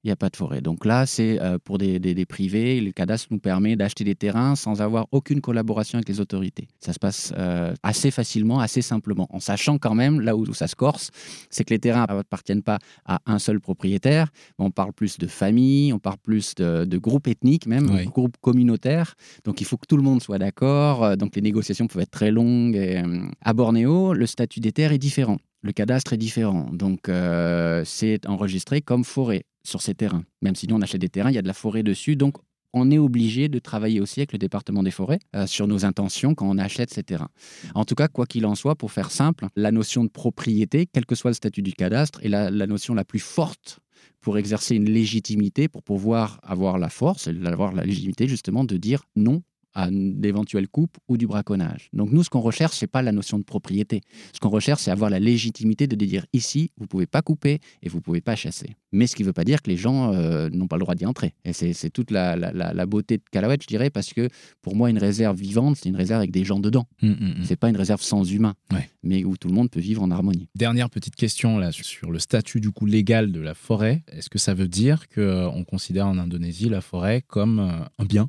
Il 0.05 0.09
n'y 0.09 0.13
a 0.13 0.17
pas 0.17 0.31
de 0.31 0.37
forêt. 0.37 0.61
Donc 0.61 0.85
là, 0.85 1.07
c'est 1.07 1.41
euh, 1.41 1.59
pour 1.63 1.79
des, 1.79 2.01
des- 2.01 2.13
des 2.15 2.27
privés. 2.27 2.81
Le 2.81 2.91
cadastre 2.91 3.29
nous 3.31 3.39
permet 3.39 3.77
d'acheter 3.77 4.03
des 4.03 4.17
terrains 4.17 4.57
sans 4.57 4.83
avoir 4.83 5.07
aucune 5.13 5.41
collaboration 5.41 5.97
avec 5.99 6.09
les 6.09 6.19
autorités. 6.19 6.67
Ça 6.81 6.93
se 6.93 6.99
passe 6.99 7.33
euh, 7.39 7.73
assez 7.85 8.11
facilement, 8.11 8.59
assez 8.59 8.83
simplement, 8.83 9.29
en 9.31 9.39
sachant 9.39 9.79
quand 9.79 9.95
même, 9.95 10.21
là 10.21 10.35
où, 10.37 10.41
où 10.45 10.55
ça 10.55 10.67
se 10.67 10.75
corse, 10.75 11.11
c'est 11.51 11.63
que 11.63 11.73
les 11.73 11.79
terrains 11.79 12.05
n'appartiennent 12.09 12.65
pas 12.65 12.79
à 13.05 13.21
un 13.27 13.39
seul 13.39 13.61
propriétaire. 13.61 14.27
On 14.59 14.73
parle 14.73 14.93
plus 14.93 15.19
de 15.19 15.29
famille, 15.29 15.93
on 15.93 16.01
parle 16.01 16.19
plus 16.19 16.57
de, 16.57 16.85
de 16.85 16.99
groupes 16.99 17.29
ethniques, 17.29 17.67
même, 17.69 17.89
Oui. 17.89 18.05
groupes 18.07 18.37
communautaires. 18.41 19.15
Donc 19.45 19.61
il 19.61 19.65
faut 19.69 19.77
que 19.77 19.87
tout 19.87 19.97
le 19.97 20.03
monde 20.03 20.21
soit 20.21 20.39
d'accord. 20.39 21.05
Euh, 21.05 21.15
Donc 21.15 21.37
les 21.37 21.43
négociations 21.43 21.87
peuvent 21.87 22.03
être 22.03 22.11
très 22.11 22.33
longues. 22.33 22.75
Et, 22.75 23.01
à 23.41 23.53
Bornéo, 23.53 24.15
le 24.15 24.27
statut 24.27 24.59
des 24.59 24.73
terres 24.73 24.91
est 24.91 24.99
différent. 24.99 25.39
Le 25.63 25.73
cadastre 25.73 26.13
est 26.13 26.19
différent. 26.19 26.69
Donc 26.73 27.09
euh, 27.09 27.83
c'est 27.85 28.27
enregistré 28.27 28.83
comme 28.83 29.05
forêt 29.05 29.45
sur 29.65 29.81
ces 29.81 29.95
terrains. 29.95 30.25
Même 30.43 30.57
si 30.57 30.67
nous, 30.67 30.77
on 30.77 30.83
achète 30.83 31.01
des 31.01 31.09
terrains, 31.09 31.31
il 31.31 31.35
y 31.35 31.39
a 31.39 31.43
de 31.43 31.47
la 31.47 31.55
forêt 31.55 31.83
dessus. 31.83 32.17
Donc 32.17 32.37
on 32.75 32.91
est 32.91 32.99
obligé 32.99 33.49
de 33.49 33.59
travailler 33.59 34.01
aussi 34.01 34.21
avec 34.21 34.33
le 34.33 34.39
département 34.39 34.83
des 34.83 34.91
forêts 34.91 35.21
euh, 35.37 35.47
sur 35.47 35.69
nos 35.69 35.85
intentions 35.85 36.35
quand 36.35 36.49
on 36.49 36.59
achète 36.59 36.93
ces 36.93 37.03
terrains. 37.03 37.29
En 37.75 37.85
tout 37.85 37.95
cas, 37.95 38.09
quoi 38.09 38.27
qu'il 38.27 38.47
en 38.47 38.55
soit, 38.55 38.75
pour 38.75 38.93
faire 38.93 39.11
simple, 39.11 39.47
la 39.57 39.71
notion 39.71 40.05
de 40.05 40.09
propriété, 40.09 40.87
quel 40.87 41.07
que 41.07 41.15
soit 41.15 41.31
le 41.31 41.35
statut 41.35 41.63
du 41.63 41.75
cadastre, 41.75 42.25
est 42.25 42.29
la, 42.29 42.51
la 42.51 42.67
notion 42.67 42.95
la 42.95 43.05
plus 43.05 43.21
forte 43.21 43.81
pour 44.21 44.39
exercer 44.39 44.75
une 44.75 44.91
légitimité, 44.91 45.69
pour 45.69 45.83
pouvoir 45.83 46.41
avoir 46.43 46.79
la 46.79 46.89
force, 46.89 47.29
avoir 47.45 47.73
la 47.73 47.85
légitimité 47.85 48.27
justement 48.27 48.65
de 48.65 48.77
dire 48.77 49.05
non 49.17 49.43
à 49.75 49.89
d'éventuelles 49.91 50.69
coupes 50.69 50.97
ou 51.09 51.17
du 51.17 51.27
braconnage. 51.27 51.89
Donc 51.93 52.13
nous, 52.13 52.23
ce 52.25 52.31
qu'on 52.31 52.41
recherche, 52.41 52.77
c'est 52.77 52.87
pas 52.87 53.03
la 53.03 53.13
notion 53.13 53.39
de 53.39 53.45
propriété. 53.45 54.01
Ce 54.33 54.41
qu'on 54.41 54.49
recherche, 54.51 54.83
c'est 54.83 54.91
avoir 54.91 55.11
la 55.11 55.19
légitimité 55.19 55.87
de 55.87 55.97
dire 55.97 56.27
ici, 56.33 56.71
vous 56.77 56.87
pouvez 56.87 57.07
pas 57.07 57.23
couper 57.23 57.61
et 57.83 57.89
vous 57.89 58.01
pouvez 58.01 58.21
pas 58.21 58.37
chasser. 58.37 58.77
Mais 58.93 59.07
ce 59.07 59.17
qui 59.17 59.23
ne 59.23 59.29
veut 59.29 59.33
pas 59.33 59.45
dire 59.45 59.63
que 59.63 59.71
les 59.71 59.77
gens 59.79 60.13
euh, 60.13 60.51
n'ont 60.51 60.67
pas 60.67 60.77
le 60.77 60.83
droit 60.83 60.95
d'y 60.95 61.07
entrer. 61.07 61.33
Et 61.45 61.53
c'est 61.53 61.91
toute 61.91 62.11
la, 62.11 62.37
la- 62.37 62.53
la- 62.53 62.87
beauté 62.87 63.17
de 63.17 63.23
Calaouette, 63.31 63.63
je 63.63 63.67
dirais, 63.69 63.89
parce 63.89 64.13
que 64.13 64.29
pour 64.61 64.77
moi, 64.77 64.91
une 64.91 64.99
réserve 64.99 65.39
vivante, 65.39 65.77
c'est 65.77 65.89
une 65.89 65.97
réserve 65.97 66.19
avec 66.19 66.31
des 66.31 66.45
gens 66.45 66.61
dedans. 66.61 66.87
Hum, 67.03 67.17
hum, 67.19 67.35
hum. 67.39 67.45
C'est 67.45 67.57
pas 67.57 67.71
une 67.71 67.77
réserve 67.77 68.03
sans 68.03 68.23
humains, 68.31 68.55
Ouais. 68.71 68.91
mais 69.03 69.25
où 69.25 69.37
tout 69.39 69.49
le 69.49 69.55
monde 69.55 69.71
peut 69.71 69.81
vivre 69.81 70.03
en 70.03 70.11
harmonie. 70.11 70.49
Dernière 70.55 70.91
petite 70.91 71.17
question 71.17 71.57
là 71.59 71.73
sur 71.73 72.11
le 72.11 72.19
statut 72.19 72.61
du 72.61 72.71
coup 72.71 72.85
légal 72.85 73.33
de 73.33 73.41
la 73.41 73.55
forêt. 73.55 74.03
Est-ce 74.09 74.29
que 74.29 74.39
ça 74.39 74.53
veut 74.53 74.69
dire 74.69 75.09
qu'on 75.09 75.65
considère 75.67 76.07
en 76.07 76.19
Indonésie 76.19 76.69
la 76.69 76.83
forêt 76.83 77.23
comme 77.27 77.61
euh, 77.61 77.85
un 77.99 78.05
bien? 78.05 78.29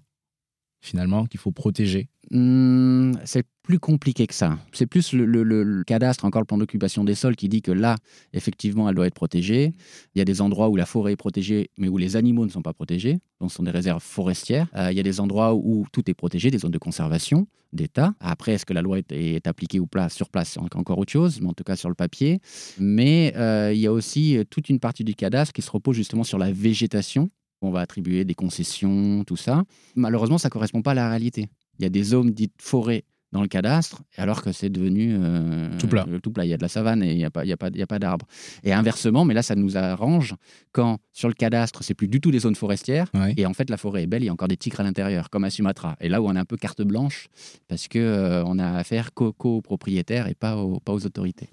Finalement 0.83 1.25
qu'il 1.25 1.39
faut 1.39 1.51
protéger 1.51 2.09
Hmm, 2.31 3.13
c'est 3.25 3.45
plus 3.63 3.79
compliqué 3.79 4.27
que 4.27 4.33
ça. 4.33 4.57
C'est 4.71 4.85
plus 4.85 5.13
le, 5.13 5.83
cadastre, 5.83 6.25
encore 6.25 6.41
le 6.41 6.45
plan 6.45 6.57
d'occupation 6.57 7.03
des 7.03 7.15
sols, 7.15 7.35
qui 7.35 7.49
dit 7.49 7.61
que 7.61 7.71
là, 7.71 7.95
effectivement, 8.33 8.89
elle 8.89 8.95
doit 8.95 9.07
être 9.07 9.13
protégée. 9.13 9.73
Il 10.15 10.19
y 10.19 10.21
a 10.21 10.25
des 10.25 10.41
endroits 10.41 10.69
où 10.69 10.75
la 10.75 10.85
forêt 10.85 11.13
est 11.13 11.17
protégée, 11.17 11.69
mais 11.77 11.87
où 11.87 11.97
les 11.97 12.15
animaux 12.15 12.45
ne 12.45 12.51
sont 12.51 12.61
pas 12.61 12.73
protégés. 12.73 13.19
Donc, 13.39 13.51
ce 13.51 13.57
sont 13.57 13.63
des 13.63 13.71
réserves 13.71 14.01
forestières. 14.01 14.67
Euh, 14.75 14.91
il 14.91 14.97
y 14.97 14.99
a 14.99 15.03
des 15.03 15.19
endroits 15.19 15.53
où 15.53 15.85
tout 15.91 16.09
est 16.09 16.13
protégé, 16.13 16.49
des 16.49 16.57
zones 16.57 16.71
de 16.71 16.77
conservation 16.77 17.47
d'État. 17.71 18.13
Après, 18.19 18.53
est-ce 18.53 18.65
que 18.65 18.73
la 18.73 18.81
loi 18.81 18.99
est, 19.09 19.47
appliquée 19.47 19.79
ou 19.79 19.87
sur 20.09 20.29
place 20.29 20.49
C'est 20.49 20.75
encore 20.75 20.97
autre 20.97 21.11
chose, 21.11 21.39
mais 21.41 21.49
en 21.49 21.53
tout 21.53 21.63
cas 21.63 21.75
sur 21.75 21.89
le 21.89 21.95
papier. 21.95 22.39
Mais 22.79 23.33
euh, 23.35 23.73
il 23.73 23.79
y 23.79 23.87
a 23.87 23.91
aussi 23.91 24.37
euh, 24.37 24.43
toute 24.43 24.69
une 24.69 24.79
partie 24.79 25.03
du 25.03 25.15
cadastre 25.15 25.53
qui 25.53 25.61
se 25.61 25.71
repose 25.71 25.95
justement 25.95 26.23
sur 26.23 26.37
la 26.37 26.51
végétation. 26.51 27.29
On 27.63 27.71
va 27.71 27.79
attribuer 27.81 28.25
des 28.25 28.35
concessions, 28.35 29.23
tout 29.23 29.37
ça. 29.37 29.63
Malheureusement, 29.95 30.37
ça 30.37 30.49
ne 30.49 30.51
correspond 30.51 30.81
pas 30.81 30.91
à 30.91 30.95
la 30.95 31.09
réalité. 31.09 31.47
Il 31.79 31.83
y 31.83 31.85
a 31.85 31.89
des 31.89 32.03
zones 32.03 32.31
dites 32.31 32.53
forêts 32.61 33.03
dans 33.31 33.41
le 33.41 33.47
cadastre, 33.47 34.03
alors 34.15 34.43
que 34.43 34.51
c'est 34.51 34.69
devenu 34.69 35.15
euh, 35.19 35.67
Tout 35.79 35.87
plat. 35.87 36.05
euh, 36.07 36.19
tout 36.19 36.29
plat. 36.29 36.45
Il 36.45 36.49
y 36.49 36.53
a 36.53 36.57
de 36.57 36.61
la 36.61 36.67
savane 36.67 37.01
et 37.01 37.13
il 37.13 37.17
n'y 37.17 37.25
a 37.25 37.31
pas, 37.31 37.43
il 37.43 37.49
y 37.49 37.51
a 37.51 37.57
pas, 37.57 37.69
il 37.69 37.77
y 37.79 37.81
a 37.81 37.87
pas 37.87 37.97
d'arbres. 37.97 38.27
Et 38.63 38.71
inversement, 38.71 39.25
mais 39.25 39.33
là, 39.33 39.41
ça 39.41 39.55
nous 39.55 39.75
arrange 39.75 40.35
quand 40.71 40.99
sur 41.13 41.29
le 41.29 41.33
cadastre, 41.33 41.83
c'est 41.83 41.95
plus 41.95 42.07
du 42.07 42.21
tout 42.21 42.29
des 42.29 42.37
zones 42.37 42.53
forestières. 42.53 43.07
Ouais. 43.15 43.33
Et 43.35 43.47
en 43.47 43.53
fait, 43.53 43.71
la 43.71 43.77
forêt 43.77 44.03
est 44.03 44.07
belle, 44.07 44.21
il 44.21 44.27
y 44.27 44.29
a 44.29 44.33
encore 44.33 44.49
des 44.49 44.55
tigres 44.57 44.81
à 44.81 44.83
l'intérieur, 44.83 45.31
comme 45.31 45.45
à 45.45 45.49
Sumatra. 45.49 45.95
Et 45.99 46.09
là 46.09 46.21
où 46.21 46.27
on 46.27 46.35
a 46.35 46.39
un 46.39 46.45
peu 46.45 46.57
carte 46.57 46.83
blanche, 46.83 47.27
parce 47.67 47.87
que 47.87 47.97
euh, 47.97 48.43
on 48.45 48.59
a 48.59 48.69
affaire 48.77 49.15
qu'aux 49.15 49.33
copropriétaires 49.33 50.27
et 50.27 50.35
pas 50.35 50.57
aux, 50.57 50.79
pas 50.79 50.93
aux 50.93 51.03
autorités. 51.03 51.49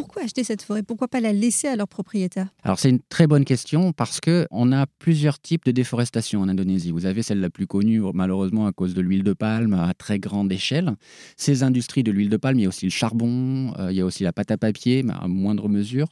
Pourquoi 0.00 0.22
acheter 0.22 0.44
cette 0.44 0.62
forêt? 0.62 0.82
Pourquoi 0.82 1.08
pas 1.08 1.20
la 1.20 1.34
laisser 1.34 1.68
à 1.68 1.76
leur 1.76 1.86
propriétaire 1.86 2.48
Alors 2.62 2.78
c'est 2.78 2.88
une 2.88 3.00
très 3.10 3.26
bonne 3.26 3.44
question 3.44 3.92
parce 3.92 4.18
que 4.18 4.46
on 4.50 4.72
a 4.72 4.86
plusieurs 4.86 5.38
types 5.38 5.66
de 5.66 5.72
déforestation 5.72 6.40
en 6.40 6.48
Indonésie. 6.48 6.90
Vous 6.90 7.04
avez 7.04 7.22
celle 7.22 7.40
la 7.40 7.50
plus 7.50 7.66
connue 7.66 8.00
malheureusement 8.14 8.66
à 8.66 8.72
cause 8.72 8.94
de 8.94 9.02
l'huile 9.02 9.24
de 9.24 9.34
palme 9.34 9.74
à 9.74 9.92
très 9.92 10.18
grande 10.18 10.50
échelle. 10.50 10.94
Ces 11.36 11.62
industries 11.62 12.02
de 12.02 12.12
l'huile 12.12 12.30
de 12.30 12.38
palme, 12.38 12.58
il 12.58 12.62
y 12.62 12.64
a 12.64 12.68
aussi 12.68 12.86
le 12.86 12.90
charbon, 12.90 13.74
euh, 13.78 13.92
il 13.92 13.96
y 13.98 14.00
a 14.00 14.06
aussi 14.06 14.22
la 14.22 14.32
pâte 14.32 14.50
à 14.50 14.56
papier, 14.56 15.04
à 15.10 15.28
moindre 15.28 15.68
mesure. 15.68 16.08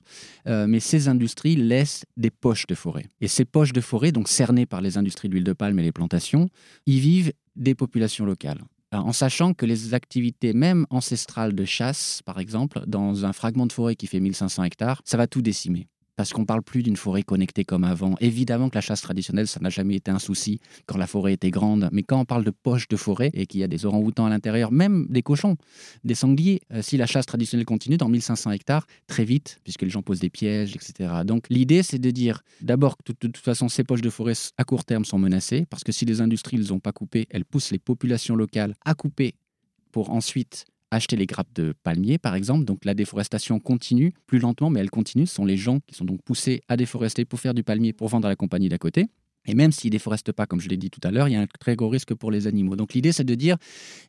Euh, 0.46 0.66
mais 0.66 0.80
ces 0.80 1.08
industries 1.08 1.56
laissent 1.56 2.04
des 2.18 2.30
poches 2.30 2.66
de 2.66 2.74
forêt. 2.74 3.06
Et 3.22 3.28
ces 3.28 3.46
poches 3.46 3.72
de 3.72 3.80
forêt, 3.80 4.12
donc 4.12 4.28
cernées 4.28 4.66
par 4.66 4.82
les 4.82 4.98
industries 4.98 5.28
de 5.28 5.32
l'huile 5.32 5.44
de 5.44 5.54
palme 5.54 5.78
et 5.78 5.82
les 5.82 5.92
plantations, 5.92 6.50
y 6.86 7.00
vivent 7.00 7.32
des 7.56 7.74
populations 7.74 8.26
locales. 8.26 8.60
Alors, 8.90 9.06
En 9.06 9.12
sachant 9.12 9.52
que 9.52 9.66
les 9.66 9.92
activités 9.94 10.52
même 10.54 10.86
ancestrales 10.90 11.54
de 11.54 11.64
chasse, 11.64 12.22
par 12.24 12.38
exemple, 12.38 12.80
dans 12.86 13.26
un 13.26 13.32
fragment 13.32 13.66
de 13.66 13.72
forêt 13.72 13.96
qui 13.96 14.06
fait 14.06 14.20
1500 14.20 14.64
hectares, 14.64 15.02
ça 15.04 15.16
va 15.16 15.26
tout 15.26 15.42
décimer. 15.42 15.88
Parce 16.18 16.32
qu'on 16.32 16.44
parle 16.44 16.64
plus 16.64 16.82
d'une 16.82 16.96
forêt 16.96 17.22
connectée 17.22 17.62
comme 17.62 17.84
avant. 17.84 18.16
Évidemment 18.18 18.70
que 18.70 18.74
la 18.74 18.80
chasse 18.80 19.02
traditionnelle, 19.02 19.46
ça 19.46 19.60
n'a 19.60 19.70
jamais 19.70 19.94
été 19.94 20.10
un 20.10 20.18
souci 20.18 20.58
quand 20.86 20.98
la 20.98 21.06
forêt 21.06 21.34
était 21.34 21.52
grande. 21.52 21.88
Mais 21.92 22.02
quand 22.02 22.18
on 22.18 22.24
parle 22.24 22.42
de 22.42 22.50
poches 22.50 22.88
de 22.88 22.96
forêt 22.96 23.30
et 23.34 23.46
qu'il 23.46 23.60
y 23.60 23.62
a 23.62 23.68
des 23.68 23.86
orang-outans 23.86 24.26
à 24.26 24.28
l'intérieur, 24.28 24.72
même 24.72 25.06
des 25.10 25.22
cochons, 25.22 25.54
des 26.02 26.16
sangliers, 26.16 26.60
euh, 26.72 26.82
si 26.82 26.96
la 26.96 27.06
chasse 27.06 27.24
traditionnelle 27.24 27.66
continue 27.66 27.98
dans 27.98 28.08
1500 28.08 28.50
hectares, 28.50 28.88
très 29.06 29.24
vite, 29.24 29.60
puisque 29.62 29.82
les 29.82 29.90
gens 29.90 30.02
posent 30.02 30.18
des 30.18 30.28
pièges, 30.28 30.74
etc. 30.74 31.20
Donc 31.24 31.44
l'idée, 31.50 31.84
c'est 31.84 32.00
de 32.00 32.10
dire 32.10 32.42
d'abord 32.62 32.96
que 32.96 33.12
de 33.12 33.16
toute 33.16 33.36
façon, 33.36 33.68
ces 33.68 33.84
poches 33.84 34.02
de 34.02 34.10
forêt 34.10 34.34
à 34.56 34.64
court 34.64 34.84
terme 34.84 35.04
sont 35.04 35.20
menacées, 35.20 35.66
parce 35.70 35.84
que 35.84 35.92
si 35.92 36.04
les 36.04 36.20
industries 36.20 36.56
ne 36.56 36.62
les 36.62 36.72
ont 36.72 36.80
pas 36.80 36.90
coupées, 36.90 37.28
elles 37.30 37.44
poussent 37.44 37.70
les 37.70 37.78
populations 37.78 38.34
locales 38.34 38.74
à 38.84 38.94
couper 38.94 39.36
pour 39.92 40.10
ensuite 40.10 40.66
acheter 40.90 41.16
les 41.16 41.26
grappes 41.26 41.52
de 41.54 41.74
palmiers, 41.82 42.18
par 42.18 42.34
exemple. 42.34 42.64
Donc 42.64 42.84
la 42.84 42.94
déforestation 42.94 43.60
continue, 43.60 44.12
plus 44.26 44.38
lentement, 44.38 44.70
mais 44.70 44.80
elle 44.80 44.90
continue. 44.90 45.26
Ce 45.26 45.34
sont 45.34 45.44
les 45.44 45.56
gens 45.56 45.80
qui 45.86 45.94
sont 45.94 46.04
donc 46.04 46.22
poussés 46.22 46.62
à 46.68 46.76
déforester 46.76 47.24
pour 47.24 47.40
faire 47.40 47.54
du 47.54 47.62
palmier, 47.62 47.92
pour 47.92 48.08
vendre 48.08 48.26
à 48.26 48.28
la 48.28 48.36
compagnie 48.36 48.68
d'à 48.68 48.78
côté. 48.78 49.06
Et 49.46 49.54
même 49.54 49.72
s'ils 49.72 49.88
ne 49.88 49.92
déforestent 49.92 50.32
pas, 50.32 50.46
comme 50.46 50.60
je 50.60 50.68
l'ai 50.68 50.76
dit 50.76 50.90
tout 50.90 51.00
à 51.04 51.10
l'heure, 51.10 51.28
il 51.28 51.32
y 51.32 51.36
a 51.36 51.40
un 51.40 51.46
très 51.46 51.74
gros 51.74 51.88
risque 51.88 52.14
pour 52.14 52.30
les 52.30 52.46
animaux. 52.46 52.76
Donc 52.76 52.92
l'idée, 52.92 53.12
c'est 53.12 53.24
de 53.24 53.34
dire, 53.34 53.56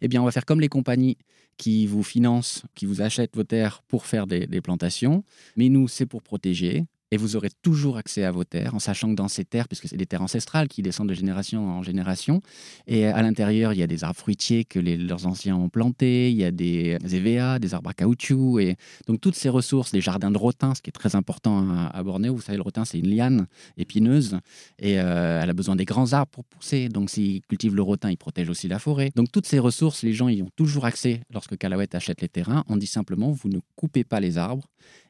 eh 0.01 0.07
bien, 0.07 0.21
on 0.21 0.25
va 0.25 0.31
faire 0.31 0.45
comme 0.45 0.59
les 0.59 0.67
compagnies 0.67 1.17
qui 1.57 1.87
vous 1.87 2.03
financent, 2.03 2.63
qui 2.75 2.85
vous 2.85 3.01
achètent 3.01 3.35
vos 3.35 3.43
terres 3.43 3.81
pour 3.87 4.05
faire 4.05 4.27
des, 4.27 4.47
des 4.47 4.61
plantations. 4.61 5.23
Mais 5.55 5.69
nous, 5.69 5.87
c'est 5.87 6.05
pour 6.05 6.23
protéger 6.23 6.85
et 7.11 7.17
vous 7.17 7.35
aurez 7.35 7.49
toujours 7.61 7.97
accès 7.97 8.23
à 8.23 8.31
vos 8.31 8.43
terres, 8.43 8.75
en 8.75 8.79
sachant 8.79 9.09
que 9.09 9.15
dans 9.15 9.27
ces 9.27 9.45
terres, 9.45 9.67
puisque 9.67 9.87
c'est 9.87 9.97
des 9.97 10.05
terres 10.05 10.21
ancestrales 10.21 10.67
qui 10.67 10.81
descendent 10.81 11.09
de 11.09 11.13
génération 11.13 11.67
en 11.67 11.83
génération, 11.83 12.41
et 12.87 13.05
à 13.05 13.21
l'intérieur, 13.21 13.73
il 13.73 13.79
y 13.79 13.83
a 13.83 13.87
des 13.87 14.03
arbres 14.03 14.19
fruitiers 14.19 14.63
que 14.65 14.79
les, 14.79 14.97
leurs 14.97 15.25
anciens 15.25 15.55
ont 15.55 15.69
plantés, 15.69 16.29
il 16.29 16.37
y 16.37 16.43
a 16.43 16.51
des 16.51 16.97
EVA, 17.11 17.59
des 17.59 17.73
arbres 17.73 17.89
à 17.89 17.93
caoutchouc, 17.93 18.59
et 18.59 18.75
donc 19.07 19.21
toutes 19.21 19.35
ces 19.35 19.49
ressources, 19.49 19.91
des 19.91 20.01
jardins 20.01 20.31
de 20.31 20.37
rotin, 20.37 20.75
ce 20.75 20.81
qui 20.81 20.89
est 20.89 20.93
très 20.93 21.15
important 21.15 21.89
à, 21.91 22.03
Bornéo, 22.03 22.35
vous 22.35 22.41
savez, 22.41 22.57
le 22.57 22.63
rotin, 22.63 22.85
c'est 22.85 22.99
une 22.99 23.09
liane 23.09 23.47
épineuse, 23.77 24.37
et 24.77 24.99
euh, 24.99 25.41
elle 25.41 25.49
a 25.49 25.53
besoin 25.53 25.75
des 25.75 25.85
grands 25.85 26.13
arbres 26.13 26.31
pour 26.31 26.45
pousser, 26.45 26.89
donc 26.89 27.09
s'ils 27.09 27.41
cultivent 27.41 27.75
le 27.75 27.81
rotin, 27.81 28.11
ils 28.11 28.17
protègent 28.17 28.49
aussi 28.49 28.67
la 28.67 28.79
forêt. 28.79 29.11
Donc 29.15 29.31
toutes 29.31 29.47
ces 29.47 29.59
ressources, 29.59 30.03
les 30.03 30.13
gens 30.13 30.29
y 30.29 30.41
ont 30.41 30.51
toujours 30.55 30.85
accès 30.85 31.21
lorsque 31.33 31.57
Calaouette 31.57 31.95
achète 31.95 32.21
les 32.21 32.29
terrains, 32.29 32.63
on 32.67 32.77
dit 32.77 32.87
simplement, 32.87 33.31
vous 33.31 33.49
ne 33.49 33.59
coupez 33.75 34.03
pas 34.03 34.19
les 34.19 34.37
arbres, 34.37 34.67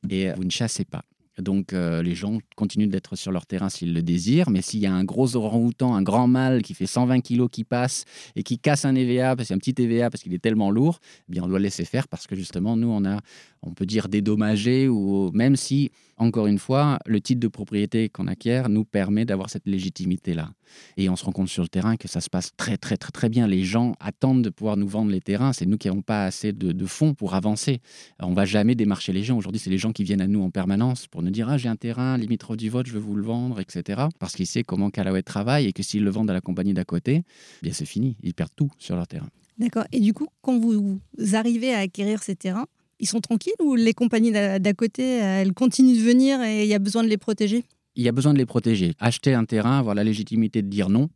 et 0.09 0.31
vous 0.33 0.43
ne 0.43 0.49
chassez 0.49 0.85
pas. 0.85 1.03
Donc 1.41 1.73
euh, 1.73 2.01
les 2.03 2.15
gens 2.15 2.39
continuent 2.55 2.89
d'être 2.89 3.15
sur 3.15 3.31
leur 3.31 3.45
terrain 3.45 3.69
s'ils 3.69 3.93
le 3.93 4.01
désirent, 4.01 4.49
mais 4.49 4.61
s'il 4.61 4.79
y 4.79 4.85
a 4.85 4.93
un 4.93 5.03
gros 5.03 5.35
orang-outan, 5.35 5.95
un 5.95 6.01
grand 6.01 6.27
mâle 6.27 6.61
qui 6.61 6.73
fait 6.73 6.85
120 6.85 7.21
kilos 7.21 7.49
qui 7.51 7.63
passe 7.63 8.05
et 8.35 8.43
qui 8.43 8.59
casse 8.59 8.85
un 8.85 8.95
EVA, 8.95 9.35
parce 9.35 9.51
un 9.51 9.57
petit 9.57 9.75
EVA 9.81 10.09
parce 10.09 10.23
qu'il 10.23 10.33
est 10.33 10.41
tellement 10.41 10.71
lourd, 10.71 10.99
eh 11.27 11.31
bien 11.31 11.43
on 11.43 11.47
doit 11.47 11.59
laisser 11.59 11.85
faire 11.85 12.07
parce 12.07 12.27
que 12.27 12.35
justement 12.35 12.75
nous 12.75 12.89
on 12.89 13.05
a, 13.05 13.19
on 13.61 13.73
peut 13.73 13.85
dire 13.85 14.09
dédommagé 14.09 14.87
ou 14.87 15.31
même 15.33 15.55
si 15.55 15.91
encore 16.17 16.47
une 16.47 16.59
fois 16.59 16.99
le 17.05 17.21
titre 17.21 17.39
de 17.39 17.47
propriété 17.47 18.09
qu'on 18.09 18.27
acquiert 18.27 18.69
nous 18.69 18.83
permet 18.83 19.25
d'avoir 19.25 19.49
cette 19.49 19.65
légitimité 19.65 20.33
là. 20.33 20.51
Et 20.97 21.09
on 21.09 21.15
se 21.15 21.25
rend 21.25 21.31
compte 21.31 21.47
sur 21.47 21.63
le 21.63 21.69
terrain 21.69 21.95
que 21.97 22.07
ça 22.07 22.21
se 22.21 22.29
passe 22.29 22.51
très 22.55 22.77
très 22.77 22.97
très 22.97 23.11
très 23.11 23.29
bien. 23.29 23.47
Les 23.47 23.63
gens 23.63 23.95
attendent 23.99 24.43
de 24.43 24.49
pouvoir 24.49 24.77
nous 24.77 24.87
vendre 24.87 25.11
les 25.11 25.21
terrains. 25.21 25.53
C'est 25.53 25.65
nous 25.65 25.77
qui 25.77 25.87
n'avons 25.87 26.01
pas 26.01 26.25
assez 26.25 26.51
de, 26.53 26.85
fonds 26.85 27.13
pour 27.13 27.35
avancer. 27.35 27.81
On 28.19 28.33
va 28.33 28.45
jamais 28.45 28.75
démarcher 28.75 29.13
les 29.13 29.23
gens. 29.23 29.37
Aujourd'hui, 29.37 29.59
c'est 29.59 29.69
les 29.69 29.77
gens 29.77 29.91
qui 29.91 30.03
viennent 30.03 30.21
à 30.21 30.27
nous 30.27 30.41
en 30.41 30.49
permanence 30.49 31.07
pour 31.07 31.21
nous 31.21 31.31
dire 31.31 31.49
ah 31.49 31.57
j'ai 31.57 31.69
un 31.69 31.75
terrain 31.75 32.17
limitrophe 32.17 32.57
du 32.57 32.69
vote, 32.69 32.87
je 32.87 32.93
veux 32.93 32.99
vous 32.99 33.15
le 33.15 33.23
vendre, 33.23 33.59
etc. 33.59 34.03
Parce 34.19 34.35
qu'ils 34.35 34.47
savent 34.47 34.63
comment 34.63 34.89
Calaouet 34.89 35.23
travaille 35.23 35.67
et 35.67 35.73
que 35.73 35.83
s'ils 35.83 36.03
le 36.03 36.11
vendent 36.11 36.29
à 36.29 36.33
la 36.33 36.41
compagnie 36.41 36.73
d'à 36.73 36.85
côté, 36.85 37.23
eh 37.23 37.63
bien 37.63 37.73
c'est 37.73 37.85
fini. 37.85 38.17
Ils 38.23 38.33
perdent 38.33 38.55
tout 38.55 38.69
sur 38.77 38.95
leur 38.95 39.07
terrain. 39.07 39.29
D'accord. 39.57 39.85
Et 39.91 39.99
du 39.99 40.13
coup, 40.13 40.27
quand 40.41 40.57
vous 40.57 40.99
arrivez 41.33 41.73
à 41.73 41.79
acquérir 41.79 42.23
ces 42.23 42.35
terrains, 42.35 42.67
ils 42.99 43.07
sont 43.07 43.19
tranquilles 43.19 43.53
ou 43.59 43.75
les 43.75 43.93
compagnies 43.93 44.31
d'à 44.31 44.73
côté, 44.73 45.03
elles 45.03 45.53
continuent 45.53 45.97
de 45.97 46.03
venir 46.03 46.41
et 46.41 46.63
il 46.63 46.67
y 46.67 46.73
a 46.73 46.79
besoin 46.79 47.03
de 47.03 47.09
les 47.09 47.17
protéger? 47.17 47.63
Il 47.95 48.03
y 48.03 48.07
a 48.07 48.11
besoin 48.11 48.33
de 48.33 48.37
les 48.37 48.45
protéger. 48.45 48.93
Acheter 48.99 49.33
un 49.33 49.45
terrain, 49.45 49.79
avoir 49.79 49.95
la 49.95 50.03
légitimité 50.03 50.61
de 50.61 50.67
dire 50.67 50.89
non, 50.89 51.09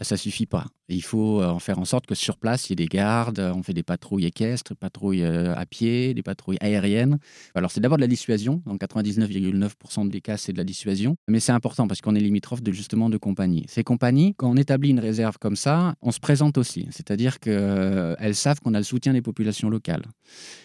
ça 0.00 0.16
suffit 0.16 0.46
pas. 0.46 0.66
Il 0.88 1.02
faut 1.02 1.40
euh, 1.40 1.46
en 1.46 1.58
faire 1.58 1.78
en 1.78 1.84
sorte 1.84 2.06
que 2.06 2.14
sur 2.14 2.36
place, 2.38 2.68
il 2.68 2.70
y 2.70 2.72
ait 2.74 2.76
des 2.76 2.86
gardes, 2.86 3.40
on 3.40 3.62
fait 3.62 3.72
des 3.72 3.82
patrouilles 3.82 4.26
équestres, 4.26 4.76
patrouilles 4.76 5.22
euh, 5.22 5.54
à 5.54 5.66
pied, 5.66 6.14
des 6.14 6.22
patrouilles 6.22 6.58
aériennes. 6.60 7.18
Alors 7.54 7.70
c'est 7.70 7.80
d'abord 7.80 7.98
de 7.98 8.02
la 8.02 8.08
dissuasion, 8.08 8.62
dans 8.66 8.76
99,9% 8.76 10.08
des 10.08 10.20
cas 10.20 10.36
c'est 10.36 10.52
de 10.52 10.58
la 10.58 10.64
dissuasion, 10.64 11.16
mais 11.28 11.40
c'est 11.40 11.52
important 11.52 11.88
parce 11.88 12.00
qu'on 12.00 12.14
est 12.14 12.20
limitrophe 12.20 12.62
de 12.62 12.72
justement 12.72 13.10
de 13.10 13.16
compagnies. 13.16 13.64
Ces 13.68 13.82
compagnies, 13.82 14.34
quand 14.36 14.50
on 14.50 14.56
établit 14.56 14.90
une 14.90 15.00
réserve 15.00 15.38
comme 15.38 15.56
ça, 15.56 15.94
on 16.02 16.12
se 16.12 16.20
présente 16.20 16.58
aussi, 16.58 16.86
c'est-à-dire 16.90 17.40
qu'elles 17.40 17.54
euh, 17.54 18.32
savent 18.32 18.60
qu'on 18.60 18.74
a 18.74 18.78
le 18.78 18.84
soutien 18.84 19.12
des 19.12 19.22
populations 19.22 19.68
locales. 19.68 20.04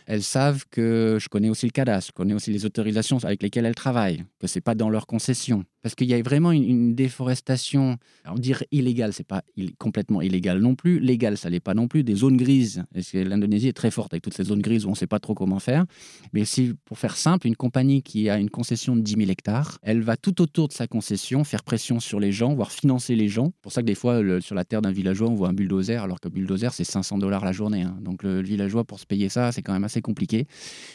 Elles 0.06 0.24
savent 0.24 0.66
que 0.70 1.18
je 1.20 1.30
connais 1.30 1.50
aussi 1.50 1.66
le 1.66 1.72
cadastre, 1.72 2.10
je 2.10 2.14
connais 2.14 2.34
aussi 2.34 2.52
les 2.52 2.66
autorisations 2.66 3.18
avec 3.24 3.42
lesquelles 3.42 3.66
elles 3.66 3.76
travaillent, 3.76 4.24
que 4.40 4.48
c'est 4.48 4.62
pas 4.62 4.76
dans 4.76 4.90
leur 4.90 5.08
concession. 5.08 5.66
Parce 5.82 5.96
qu'il 5.96 6.08
y 6.08 6.14
a 6.14 6.22
vraiment 6.22 6.52
une, 6.52 6.96
déforestation, 6.96 7.98
on 8.28 8.36
dire 8.36 8.64
illégale, 8.72 9.14
c'est 9.14 9.28
pas 9.28 9.44
complètement 9.78 10.22
illégal 10.22 10.60
non 10.60 10.76
plus. 10.76 11.00
Légal, 11.00 11.38
ça 11.38 11.50
l'est 11.50 11.60
pas 11.60 11.74
non 11.74 11.88
plus. 11.88 12.04
Des 12.04 12.16
zones 12.16 12.38
grises, 12.38 12.84
l'Indonésie 13.14 13.68
est 13.68 13.74
très 13.74 13.92
forte 13.92 14.14
avec 14.14 14.24
toutes 14.24 14.34
ces 14.34 14.44
zones 14.44 14.62
grises 14.62 14.86
où 14.86 14.90
on 14.90 14.92
ne 14.92 14.98
sait 14.98 15.08
pas 15.08 15.20
trop 15.20 15.34
comment 15.34 15.60
faire. 15.60 15.86
Mais 16.34 16.46
si, 16.46 16.74
pour 16.86 17.00
faire 17.00 17.18
simple, 17.18 17.48
une 17.48 17.56
compagnie 17.56 18.04
qui 18.04 18.30
a 18.30 18.38
une 18.38 18.50
concession 18.50 18.96
de 18.96 19.02
10 19.02 19.16
000 19.18 19.32
hectares, 19.32 19.80
elle 19.82 20.02
va 20.02 20.18
tout 20.18 20.42
autour 20.42 20.68
de 20.68 20.74
sa 20.74 20.88
concession 20.88 21.44
faire 21.44 21.64
pression 21.64 22.00
sur 22.00 22.20
les 22.20 22.32
gens, 22.32 22.54
voire 22.54 22.72
financer 22.72 23.16
les 23.16 23.28
gens. 23.28 23.48
C'est 23.56 23.62
pour 23.62 23.72
ça 23.72 23.82
que 23.82 23.88
des 23.88 23.96
fois, 23.96 24.22
sur 24.42 24.56
la 24.56 24.66
terre 24.66 24.82
d'un 24.82 24.92
villageois, 24.92 25.30
on 25.30 25.36
voit 25.36 25.50
un 25.50 25.54
bulldozer, 25.54 26.04
alors 26.04 26.20
que 26.20 26.30
bulldozer, 26.30 26.74
c'est 26.74 26.84
500 26.84 27.18
dollars 27.18 27.46
la 27.46 27.52
journée. 27.52 27.84
Hein. 27.84 27.98
Donc 28.02 28.24
le 28.24 28.42
villageois, 28.42 28.84
pour 28.84 29.00
se 29.00 29.06
payer 29.06 29.30
ça, 29.30 29.52
c'est 29.52 29.62
quand 29.62 29.74
même 29.74 29.84
assez 29.84 30.02
compliqué. 30.02 30.46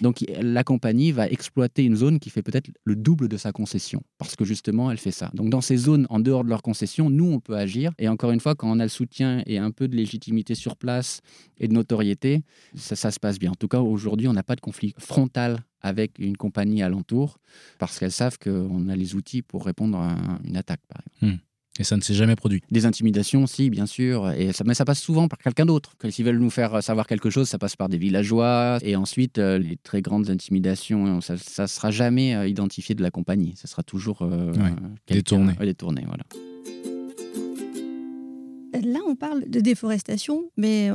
Donc 0.01 0.25
la 0.41 0.65
compagnie 0.65 1.13
va 1.13 1.29
exploiter 1.29 1.85
une 1.85 1.97
zone 1.97 2.19
qui 2.19 2.31
fait 2.31 2.43
peut-être 2.43 2.71
le 2.85 2.97
double 2.97 3.29
de 3.29 3.37
sa 3.37 3.53
concession. 3.53 4.03
Parce 4.19 4.37
que 4.37 4.45
justement, 4.45 4.76
elle 4.91 4.99
fait 4.99 5.11
ça. 5.11 5.31
Donc 5.35 5.51
dans 5.51 5.61
ces 5.61 5.77
zones 5.77 6.07
en 6.11 6.21
dehors 6.21 6.45
de 6.45 6.49
leur 6.49 6.63
concession, 6.63 7.11
nous, 7.11 7.27
on 7.27 7.41
peut 7.41 7.57
agir. 7.57 7.93
Et 7.99 8.09
encore 8.09 8.31
une 8.31 8.41
fois, 8.41 8.55
quand 8.55 8.71
on 8.71 8.79
a 8.79 8.85
le 8.85 8.89
soutien 8.89 9.43
et 9.47 9.59
un 9.59 9.71
peu 9.71 9.89
de 9.89 9.97
légitimité 9.97 10.55
sur 10.55 10.77
place 10.77 11.21
et 11.59 11.69
de 11.69 11.73
notoriété, 11.73 12.43
ça, 12.75 13.11
se 13.11 13.21
passe 13.21 13.39
bien. 13.39 13.53
En 13.53 13.55
tout 13.55 13.69
cas, 13.69 13.81
aujourd'hui, 13.81 14.29
on 14.29 14.33
n'a 14.33 14.43
pas 14.43 14.57
de 14.57 14.61
conflit 14.61 14.95
frontal 14.99 15.59
avec 15.81 16.19
une 16.19 16.37
compagnie 16.37 16.83
alentour 16.83 17.39
parce 17.79 17.99
qu'elles 17.99 18.13
savent 18.13 18.39
qu'on 18.39 18.89
a 18.89 18.97
les 18.97 19.15
outils 19.15 19.43
pour 19.43 19.65
répondre 19.65 19.99
à 19.99 20.17
une 20.45 20.57
attaque, 20.57 20.83
par 20.89 21.03
exemple. 21.07 21.41
Hmm. 21.41 21.46
Et 21.79 21.85
ça 21.85 21.97
ne 21.97 22.03
s'est 22.03 22.15
jamais 22.15 22.37
produit. 22.37 22.63
Des 22.71 22.87
intimidations, 22.87 23.47
si, 23.47 23.71
bien 23.71 23.87
sûr. 23.87 24.31
Et 24.31 24.53
ça, 24.53 24.65
mais 24.65 24.75
ça 24.75 24.85
passe 24.85 25.01
souvent 25.01 25.29
par 25.29 25.39
quelqu'un 25.39 25.67
d'autre. 25.67 25.95
S'ils 26.11 26.25
veulent 26.25 26.39
nous 26.39 26.51
faire 26.51 26.83
savoir 26.83 27.07
quelque 27.07 27.31
chose, 27.31 27.49
ça 27.49 27.59
passe 27.59 27.77
par 27.77 27.89
des 27.89 27.99
villageois. 27.99 28.79
Et 28.83 28.97
ensuite, 28.97 29.39
euh, 29.39 29.59
les 29.59 29.77
très 29.77 30.03
grandes 30.03 30.31
intimidations, 30.31 31.21
ça 31.21 31.35
ne 31.35 31.67
sera 31.67 31.91
jamais 31.91 32.35
euh, 32.35 32.49
identifié 32.49 32.95
de 32.95 33.03
la 33.03 33.11
compagnie. 33.11 33.55
Ça 33.57 33.69
sera 33.69 33.83
toujours 33.83 34.23
euh, 34.23 34.53
détourné. 35.09 35.55
détourné 35.61 36.05
voilà. 36.07 36.25
Là, 38.83 39.01
on 39.07 39.17
parle 39.17 39.49
de 39.49 39.61
déforestation, 39.61 40.51
mais 40.57 40.91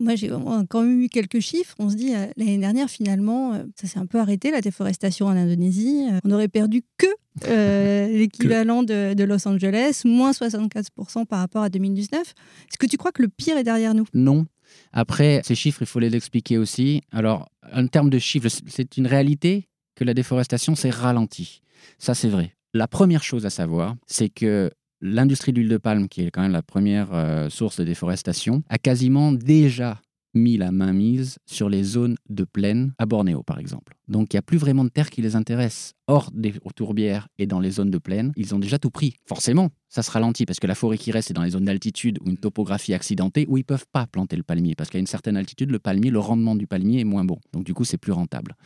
moi, 0.00 0.14
j'ai 0.14 0.30
quand 0.68 0.82
même 0.82 1.02
eu 1.02 1.08
quelques 1.08 1.40
chiffres. 1.40 1.74
On 1.78 1.90
se 1.90 1.94
dit, 1.94 2.12
l'année 2.36 2.58
dernière, 2.58 2.88
finalement, 2.88 3.52
ça 3.76 3.86
s'est 3.86 3.98
un 3.98 4.06
peu 4.06 4.18
arrêté, 4.18 4.50
la 4.50 4.60
déforestation 4.60 5.26
en 5.26 5.36
Indonésie. 5.36 6.06
On 6.24 6.30
aurait 6.30 6.48
perdu 6.48 6.82
que 6.96 7.06
euh, 7.46 8.08
l'équivalent 8.12 8.82
de, 8.82 9.22
Los 9.22 9.46
Angeles, 9.46 10.02
moins 10.04 10.32
64% 10.32 11.26
par 11.26 11.40
rapport 11.40 11.62
à 11.62 11.68
2019. 11.68 12.20
Est-ce 12.20 12.78
que 12.78 12.86
tu 12.86 12.96
crois 12.96 13.12
que 13.12 13.22
le 13.22 13.28
pire 13.28 13.56
est 13.56 13.64
derrière 13.64 13.94
nous? 13.94 14.06
Non. 14.14 14.46
Après, 14.92 15.40
ces 15.44 15.54
chiffres, 15.54 15.82
il 15.82 15.86
faut 15.86 16.00
les 16.00 16.14
expliquer 16.14 16.58
aussi. 16.58 17.02
Alors, 17.12 17.48
en 17.72 17.86
termes 17.86 18.10
de 18.10 18.18
chiffres, 18.18 18.48
c'est 18.66 18.96
une 18.96 19.06
réalité 19.06 19.68
que 19.96 20.04
la 20.04 20.14
déforestation 20.14 20.74
s'est 20.74 20.90
ralentie. 20.90 21.62
Ça, 21.98 22.14
c'est 22.14 22.28
vrai. 22.28 22.54
La 22.72 22.86
première 22.86 23.22
chose 23.22 23.46
à 23.46 23.50
savoir, 23.50 23.96
c'est 24.06 24.28
que 24.28 24.70
l'industrie 25.00 25.52
de 25.52 25.58
l'huile 25.58 25.70
de 25.70 25.76
palme, 25.76 26.08
qui 26.08 26.22
est 26.22 26.30
quand 26.30 26.42
même 26.42 26.52
la 26.52 26.62
première 26.62 27.08
euh, 27.12 27.48
source 27.48 27.78
de 27.78 27.84
déforestation, 27.84 28.62
a 28.68 28.78
quasiment 28.78 29.32
déjà 29.32 30.00
mis 30.34 30.56
la 30.56 30.72
main 30.72 30.92
mise 30.92 31.38
sur 31.46 31.68
les 31.68 31.82
zones 31.82 32.16
de 32.28 32.44
plaine 32.44 32.92
à 32.98 33.06
Bornéo, 33.06 33.42
par 33.42 33.58
exemple. 33.58 33.96
Donc 34.08 34.32
il 34.32 34.36
n'y 34.36 34.38
a 34.38 34.42
plus 34.42 34.58
vraiment 34.58 34.84
de 34.84 34.88
terre 34.88 35.10
qui 35.10 35.22
les 35.22 35.36
intéresse. 35.36 35.92
Hors 36.08 36.30
des 36.32 36.52
tourbières 36.74 37.28
et 37.38 37.46
dans 37.46 37.60
les 37.60 37.70
zones 37.70 37.90
de 37.90 37.98
plaine, 37.98 38.32
ils 38.36 38.54
ont 38.54 38.58
déjà 38.58 38.78
tout 38.78 38.90
pris. 38.90 39.14
Forcément, 39.26 39.70
ça 39.88 40.02
se 40.02 40.10
ralentit 40.10 40.46
parce 40.46 40.58
que 40.58 40.66
la 40.66 40.74
forêt 40.74 40.98
qui 40.98 41.12
reste, 41.12 41.28
c'est 41.28 41.34
dans 41.34 41.44
les 41.44 41.50
zones 41.50 41.64
d'altitude 41.64 42.18
ou 42.20 42.28
une 42.28 42.36
topographie 42.36 42.92
accidentée 42.92 43.46
où 43.48 43.56
ils 43.56 43.64
peuvent 43.64 43.86
pas 43.92 44.06
planter 44.08 44.34
le 44.36 44.42
palmier 44.42 44.74
parce 44.74 44.90
qu'à 44.90 44.98
une 44.98 45.06
certaine 45.06 45.36
altitude, 45.36 45.70
le 45.70 45.78
palmier, 45.78 46.10
le 46.10 46.18
rendement 46.18 46.56
du 46.56 46.66
palmier 46.66 47.00
est 47.00 47.04
moins 47.04 47.24
bon. 47.24 47.38
Donc 47.52 47.64
du 47.64 47.74
coup, 47.74 47.84
c'est 47.84 47.98
plus 47.98 48.12
rentable. 48.12 48.56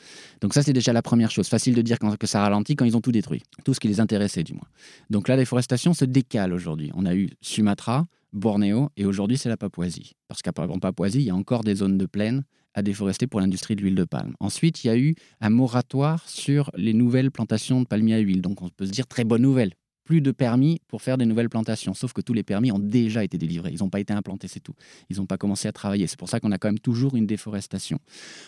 Donc 0.40 0.54
ça, 0.54 0.62
c'est 0.62 0.72
déjà 0.72 0.94
la 0.94 1.02
première 1.02 1.30
chose. 1.30 1.48
Facile 1.48 1.74
de 1.74 1.82
dire 1.82 1.98
que 1.98 2.26
ça 2.26 2.40
ralentit 2.40 2.76
quand 2.76 2.86
ils 2.86 2.96
ont 2.96 3.02
tout 3.02 3.12
détruit. 3.12 3.42
Tout 3.64 3.74
ce 3.74 3.80
qui 3.80 3.88
les 3.88 4.00
intéressait, 4.00 4.42
du 4.42 4.54
moins. 4.54 4.68
Donc 5.10 5.28
la 5.28 5.36
déforestation 5.36 5.92
se 5.92 6.06
décale 6.06 6.54
aujourd'hui. 6.54 6.90
On 6.94 7.04
a 7.04 7.14
eu 7.14 7.28
Sumatra, 7.42 8.06
Bornéo, 8.34 8.90
et 8.96 9.06
aujourd'hui 9.06 9.38
c'est 9.38 9.48
la 9.48 9.56
Papouasie. 9.56 10.12
Parce 10.28 10.42
qu'en 10.42 10.78
Papouasie, 10.78 11.20
il 11.20 11.24
y 11.26 11.30
a 11.30 11.34
encore 11.34 11.64
des 11.64 11.76
zones 11.76 11.96
de 11.96 12.06
plaine 12.06 12.44
à 12.74 12.82
déforester 12.82 13.26
pour 13.26 13.40
l'industrie 13.40 13.76
de 13.76 13.82
l'huile 13.82 13.94
de 13.94 14.04
palme. 14.04 14.34
Ensuite, 14.40 14.82
il 14.82 14.88
y 14.88 14.90
a 14.90 14.98
eu 14.98 15.14
un 15.40 15.50
moratoire 15.50 16.28
sur 16.28 16.70
les 16.76 16.92
nouvelles 16.92 17.30
plantations 17.30 17.80
de 17.80 17.86
palmiers 17.86 18.14
à 18.14 18.18
huile. 18.18 18.42
Donc 18.42 18.62
on 18.62 18.68
peut 18.68 18.86
se 18.86 18.90
dire 18.90 19.06
très 19.06 19.24
bonne 19.24 19.42
nouvelle 19.42 19.72
plus 20.04 20.20
de 20.20 20.30
permis 20.30 20.80
pour 20.88 21.02
faire 21.02 21.18
des 21.18 21.26
nouvelles 21.26 21.48
plantations. 21.48 21.94
Sauf 21.94 22.12
que 22.12 22.20
tous 22.20 22.34
les 22.34 22.42
permis 22.42 22.70
ont 22.70 22.78
déjà 22.78 23.24
été 23.24 23.38
délivrés. 23.38 23.70
Ils 23.72 23.80
n'ont 23.80 23.90
pas 23.90 24.00
été 24.00 24.12
implantés, 24.12 24.48
c'est 24.48 24.60
tout. 24.60 24.74
Ils 25.10 25.16
n'ont 25.16 25.26
pas 25.26 25.38
commencé 25.38 25.66
à 25.66 25.72
travailler. 25.72 26.06
C'est 26.06 26.18
pour 26.18 26.28
ça 26.28 26.40
qu'on 26.40 26.52
a 26.52 26.58
quand 26.58 26.68
même 26.68 26.78
toujours 26.78 27.16
une 27.16 27.26
déforestation. 27.26 27.98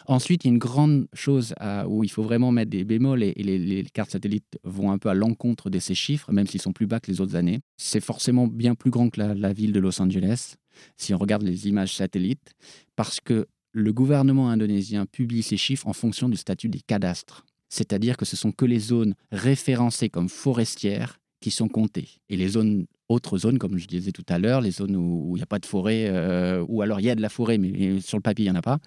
Ensuite, 0.07 0.45
il 0.45 0.49
y 0.49 0.51
a 0.51 0.53
une 0.53 0.59
grande 0.59 1.09
chose 1.15 1.55
où 1.89 2.05
il 2.05 2.11
faut 2.11 2.23
vraiment 2.23 2.53
mettre 2.53 2.71
des 2.71 2.85
bémols 2.85 3.23
et, 3.23 3.33
les, 3.37 3.85
cartes 3.93 4.11
satellites 4.11 4.59
vont 4.65 4.91
un 4.91 4.99
peu 4.99 5.09
à 5.09 5.15
l'encontre 5.15 5.71
de 5.71 5.79
ces 5.79 5.95
chiffres, 5.95 6.33
même 6.33 6.47
s'ils 6.47 6.61
sont 6.61 6.73
plus 6.73 6.87
bas 6.87 7.01
que 7.01 7.11
les 7.11 7.21
autres 7.21 7.37
années. 7.37 7.61
C'est 7.77 8.01
forcément 8.01 8.47
bien 8.47 8.75
plus 8.75 8.91
grand 8.91 9.11
que 9.11 9.21
la 9.21 9.53
ville 9.53 9.73
de 9.73 9.81
Los 9.81 10.01
Angeles, 10.01 10.57
si 10.97 11.15
on 11.15 11.19
regarde 11.19 11.43
les 11.43 11.69
images 11.69 11.95
satellites, 11.95 12.55
parce 12.97 13.21
que 13.21 13.47
le 13.73 13.93
gouvernement 13.93 14.49
indonésien 14.49 15.07
publie 15.07 15.43
ces 15.43 15.57
chiffres 15.57 15.87
en 15.87 15.93
fonction 15.93 16.29
du 16.29 16.37
statut 16.37 16.69
des 16.69 16.81
cadastres. 16.81 17.45
C'est-à-dire 17.69 18.17
que 18.17 18.25
ce 18.25 18.37
sont 18.37 18.53
que 18.53 18.65
les 18.65 18.79
zones 18.79 19.15
référencées 19.33 20.09
comme 20.09 20.29
forestières 20.29 21.19
qui 21.41 21.51
sont 21.51 21.69
comptées. 21.69 22.09
Et 22.29 22.37
les 22.37 22.49
zones 22.49 22.87
Autres 23.09 23.39
zones, 23.39 23.59
comme 23.59 23.79
je 23.79 23.87
disais 23.87 24.11
tout 24.11 24.25
à 24.29 24.41
l'heure, 24.41 24.61
les 24.61 24.73
zones 24.73 24.97
où 24.97 25.31
il 25.35 25.39
n'y 25.39 25.43
a 25.43 25.47
pas 25.47 25.61
de 25.61 25.67
forêt, 25.67 26.07
euh, 26.09 26.65
ou 26.69 26.83
alors 26.83 26.99
il 26.99 27.07
y 27.07 27.11
a 27.11 27.15
de 27.15 27.23
la 27.23 27.29
forêt, 27.29 27.57
mais 27.57 28.01
sur 28.01 28.19
le 28.19 28.23
papier, 28.23 28.47
il 28.47 28.51
n'y 28.51 28.57
en 28.57 28.59
a 28.59 28.63
pas, 28.63 28.81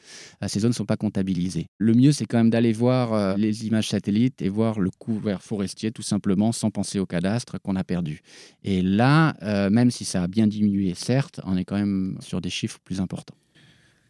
euh, 0.44 0.48
ces 0.50 0.60
zones 0.60 0.72
ne 0.72 0.76
sont 0.76 0.86
pas 0.86 0.98
comptabilisées. 0.98 1.68
Le 1.78 1.94
mieux, 1.94 2.12
c'est 2.12 2.26
quand 2.26 2.38
même 2.38 2.50
d'aller 2.50 2.74
voir 2.74 3.14
euh, 3.14 3.36
les 3.38 3.66
images 3.66 3.88
satellites 3.88 4.42
et 4.42 4.50
voir 4.50 4.82
le 4.82 4.90
couvert 4.90 5.42
forestier, 5.42 5.92
tout 5.92 6.02
simplement, 6.02 6.52
sans 6.52 6.70
penser 6.70 7.00
au 7.00 7.06
cadastre 7.06 7.62
qu'on 7.62 7.78
a 7.78 7.86
perdu. 7.86 8.22
Et 8.66 8.82
là, 8.82 9.36
même 9.70 9.90
si 9.90 10.04
ça 10.04 10.24
a 10.24 10.28
bien 10.28 10.48
diminué, 10.48 10.94
certes, 10.96 11.40
on 11.46 11.56
est 11.56 11.64
quand 11.64 11.78
même 11.78 12.18
sur 12.20 12.42
des 12.42 12.50
chiffres 12.50 12.80
plus 12.84 13.00
importants. 13.00 13.36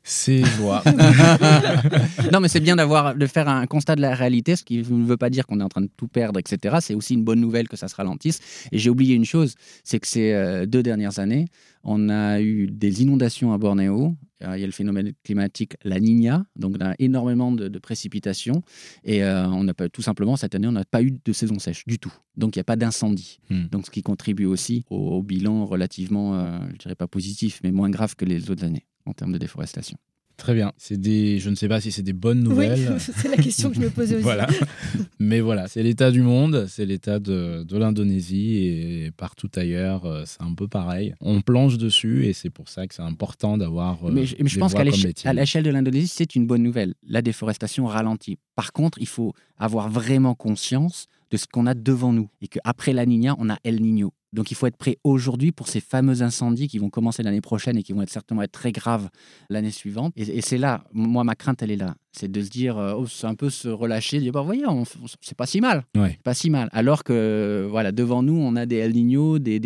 C'est 0.04 0.44
joie. 0.44 0.84
non, 2.34 2.40
mais 2.40 2.48
c'est 2.48 2.60
bien 2.60 2.76
d'avoir 2.76 3.16
de 3.16 3.28
faire 3.28 3.48
un 3.48 3.66
constat 3.68 3.96
de 3.96 4.02
la 4.02 4.16
réalité, 4.16 4.56
ce 4.56 4.64
qui 4.64 4.78
ne 4.78 5.06
veut 5.06 5.18
pas 5.18 5.30
dire 5.30 5.46
qu'on 5.46 5.60
est 5.60 5.64
en 5.64 5.70
train 5.70 5.82
de 5.82 5.90
tout 5.96 6.08
perdre, 6.08 6.40
etc. 6.40 6.78
C'est 6.82 6.96
aussi 6.96 7.14
une 7.14 7.24
bonne 7.24 7.40
nouvelle 7.40 7.68
que 7.68 7.78
ça 7.78 7.88
se 7.88 7.96
ralentisse. 7.96 8.40
Et 8.72 8.80
j'ai 8.80 8.90
oublié 8.90 9.16
une 9.16 9.26
chose, 9.26 9.56
c'est 9.84 10.00
que 10.00 10.08
ces 10.08 10.32
euh, 10.32 10.66
deux 10.66 10.84
dernières 10.84 11.20
années, 11.20 11.46
on 11.84 12.10
a 12.10 12.42
eu 12.42 12.68
des 12.68 13.04
inondations 13.04 13.54
à 13.54 13.58
Bornéo. 13.58 14.16
Euh, 14.44 14.58
il 14.58 14.62
y 14.62 14.64
a 14.64 14.68
le 14.68 14.72
phénomène 14.72 15.12
climatique 15.24 15.76
La 15.84 16.00
Niña, 16.00 16.46
donc 16.56 16.78
on 16.80 16.86
a 16.86 16.96
énormément 17.00 17.52
de, 17.52 17.80
précipitations. 17.80 18.64
Et 19.04 19.24
euh, 19.24 19.48
on 19.48 19.64
n'a 19.64 19.74
pas 19.74 19.90
tout 19.90 20.02
simplement 20.02 20.38
cette 20.38 20.56
année, 20.56 20.68
on 20.68 20.72
n'a 20.74 20.86
pas 20.86 21.04
eu 21.04 21.12
de 21.24 21.34
saison 21.34 21.60
sèche 21.60 21.86
du 21.86 22.00
tout. 22.00 22.14
Donc 22.38 22.56
il 22.56 22.60
n'y 22.60 22.62
a 22.62 22.66
pas 22.66 22.78
d'incendie. 22.78 23.40
Hmm. 23.50 23.68
Donc 23.72 23.86
ce 23.86 23.92
qui 23.92 24.02
contribue 24.02 24.46
aussi 24.46 24.86
au, 24.90 25.22
bilan 25.22 25.66
relativement, 25.66 26.60
je 26.72 26.78
dirais 26.78 26.96
pas 26.96 27.08
positif, 27.08 27.60
mais 27.64 27.72
moins 27.72 27.90
grave 27.90 28.16
que 28.16 28.26
les 28.26 28.50
autres 28.50 28.64
années 28.64 28.86
en 29.10 29.14
termes 29.14 29.32
de 29.34 29.38
déforestation. 29.38 29.98
Très 30.40 30.54
bien. 30.54 30.72
C'est 30.78 30.96
des, 30.98 31.38
je 31.38 31.50
ne 31.50 31.56
sais 31.56 31.68
pas 31.68 31.82
si 31.82 31.92
c'est 31.92 32.02
des 32.02 32.14
bonnes 32.14 32.42
nouvelles. 32.42 32.94
Oui, 32.94 33.00
c'est 33.00 33.28
la 33.28 33.36
question 33.36 33.70
que 33.70 33.76
je 33.76 33.82
me 33.82 33.90
posais 33.90 34.16
aussi. 34.16 34.24
voilà. 34.24 34.48
Mais 35.20 35.42
voilà, 35.42 35.68
c'est 35.68 35.84
l'état 35.84 36.12
du 36.12 36.22
monde, 36.22 36.66
c'est 36.70 36.86
l'état 36.86 37.20
de, 37.20 37.64
de 37.64 37.78
l'Indonésie 37.78 38.56
et 38.66 39.12
partout 39.12 39.50
ailleurs, 39.58 40.06
euh, 40.06 40.24
c'est 40.26 40.42
un 40.42 40.54
peu 40.54 40.70
pareil. 40.70 41.14
On 41.20 41.42
planche 41.42 41.78
dessus 41.78 42.26
et 42.26 42.32
c'est 42.32 42.50
pour 42.50 42.70
ça 42.70 42.88
que 42.88 42.96
c'est 42.96 43.02
important 43.02 43.58
d'avoir. 43.58 44.06
Euh, 44.06 44.12
mais, 44.14 44.26
je, 44.26 44.38
mais 44.40 44.48
je 44.48 44.60
pense 44.60 44.74
qu'à 44.74 44.86
l'échelle 44.86 45.64
de 45.64 45.70
l'Indonésie, 45.70 46.08
c'est 46.08 46.36
une 46.36 46.48
bonne 46.48 46.64
nouvelle. 46.64 46.94
La 47.06 47.22
déforestation 47.22 47.86
ralentit. 47.86 48.38
Par 48.56 48.72
contre, 48.72 48.98
il 49.02 49.08
faut 49.08 49.34
avoir 49.58 49.90
vraiment 49.90 50.36
conscience 50.36 51.08
de 51.32 51.38
ce 51.38 51.48
qu'on 51.48 51.68
a 51.68 51.74
devant 51.74 52.14
nous 52.14 52.30
et 52.42 52.48
qu'après 52.48 52.94
la 52.94 53.06
Niña, 53.06 53.36
on 53.40 53.50
a 53.50 53.58
El 53.66 53.82
Niño. 53.82 54.14
Donc 54.34 54.52
il 54.52 54.56
faut 54.56 54.68
être 54.68 54.78
prêt 54.78 54.98
aujourd'hui 55.04 55.52
pour 55.52 55.68
ces 55.68 55.80
fameux 55.80 56.22
incendies 56.22 56.68
qui 56.68 56.78
vont 56.78 56.90
commencer 56.90 57.24
l'année 57.24 57.42
prochaine 57.42 57.78
et 57.78 57.84
qui 57.84 57.94
vont 57.94 58.02
être 58.02 58.10
certainement 58.10 58.44
être 58.44 58.52
très 58.52 58.72
graves 58.72 59.10
l'année 59.50 59.72
suivante. 59.72 60.14
Et, 60.16 60.42
c'est 60.42 60.58
là, 60.58 60.84
moi 60.94 61.24
ma 61.24 61.36
crainte 61.36 61.62
elle 61.62 61.72
est 61.72 61.78
là, 61.78 61.96
c'est 62.12 62.32
de 62.32 62.42
se 62.42 62.50
dire, 62.50 62.78
euh, 62.78 62.94
oh, 62.98 63.08
c'est 63.08 63.28
un 63.28 63.36
peu 63.36 63.50
se 63.50 63.68
relâcher, 63.68 64.18
de 64.18 64.24
dire 64.24 64.32
bah 64.32 64.42
voyez, 64.42 64.64
c'est 65.22 65.38
pas 65.38 65.46
si 65.46 65.62
mal, 65.62 65.84
pas 66.24 66.34
si 66.34 66.50
mal. 66.50 66.70
Alors 66.72 67.04
que 67.04 67.68
voilà 67.70 67.92
devant 67.92 68.24
nous 68.24 68.38
on 68.38 68.56
a 68.56 68.66
des 68.66 68.78
El 68.78 68.94
Niño, 68.94 69.40
des, 69.40 69.60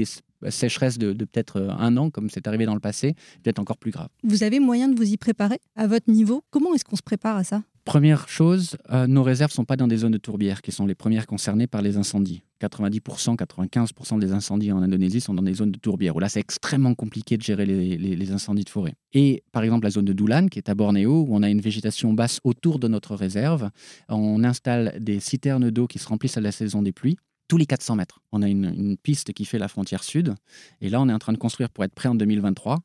sécheresses 0.49 0.97
de, 0.97 1.13
de 1.13 1.25
peut-être 1.25 1.57
euh, 1.57 1.69
un 1.69 1.95
an 1.95 2.09
comme 2.09 2.29
c'est 2.29 2.47
arrivé 2.47 2.65
dans 2.65 2.73
le 2.73 2.81
passé, 2.81 3.15
peut-être 3.43 3.59
encore 3.59 3.77
plus 3.77 3.91
grave. 3.91 4.09
Vous 4.23 4.43
avez 4.43 4.59
moyen 4.59 4.89
de 4.89 4.95
vous 4.95 5.09
y 5.09 5.17
préparer 5.17 5.59
à 5.75 5.87
votre 5.87 6.09
niveau? 6.11 6.43
Comment 6.49 6.73
est-ce 6.73 6.83
qu'on 6.83 6.97
se 6.97 7.03
prépare 7.03 7.37
à 7.37 7.43
ça? 7.43 7.63
Première 7.85 8.29
chose, 8.29 8.77
euh, 8.91 9.07
nos 9.07 9.23
réserves 9.23 9.51
ne 9.51 9.55
sont 9.55 9.65
pas 9.65 9.75
dans 9.75 9.87
des 9.87 9.97
zones 9.97 10.13
de 10.13 10.17
tourbières 10.17 10.61
qui 10.61 10.71
sont 10.71 10.85
les 10.85 10.95
premières 10.95 11.27
concernées 11.27 11.67
par 11.67 11.81
les 11.81 11.97
incendies. 11.97 12.41
90%, 12.61 13.35
95% 13.35 14.19
des 14.19 14.31
incendies 14.31 14.71
en 14.71 14.81
Indonésie 14.81 15.19
sont 15.19 15.33
dans 15.33 15.43
des 15.43 15.53
zones 15.53 15.71
de 15.71 15.79
tourbières, 15.79 16.15
où 16.15 16.19
là 16.19 16.29
c'est 16.29 16.39
extrêmement 16.39 16.95
compliqué 16.95 17.35
de 17.35 17.41
gérer 17.41 17.65
les, 17.65 18.31
incendies 18.31 18.63
de 18.63 18.69
forêt. 18.69 18.93
Et 19.11 19.43
par 19.51 19.63
exemple 19.63 19.83
la 19.83 19.89
zone 19.89 20.05
de 20.05 20.13
Doulan, 20.13 20.47
qui 20.47 20.59
est 20.59 20.69
à 20.69 20.75
Bornéo, 20.75 21.25
où 21.27 21.35
on 21.35 21.43
a 21.43 21.49
une 21.49 21.59
végétation 21.59 22.13
basse 22.13 22.39
autour 22.45 22.79
de 22.79 22.87
notre 22.87 23.15
réserve, 23.15 23.69
on 24.07 24.45
installe 24.45 24.97
des 25.01 25.19
citernes 25.19 25.69
d'eau 25.69 25.85
qui 25.85 25.99
se 25.99 26.07
remplissent 26.07 26.37
à 26.37 26.41
la 26.41 26.53
saison 26.53 26.81
des 26.81 26.93
pluies 26.93 27.17
tous 27.49 27.57
les 27.57 27.65
400 27.65 27.97
mètres. 27.97 28.21
On 28.31 28.41
a 28.41 28.47
une, 28.47 28.73
une, 28.77 28.97
piste 28.97 29.33
qui 29.33 29.43
fait 29.43 29.59
la 29.59 29.67
frontière 29.67 30.03
sud. 30.03 30.33
Et 30.79 30.89
là, 30.89 31.01
on 31.01 31.09
est 31.09 31.13
en 31.13 31.19
train 31.19 31.33
de 31.33 31.37
construire 31.37 31.69
pour 31.69 31.83
être 31.83 31.93
prêt 31.93 32.07
en 32.07 32.15
2023 32.15 32.79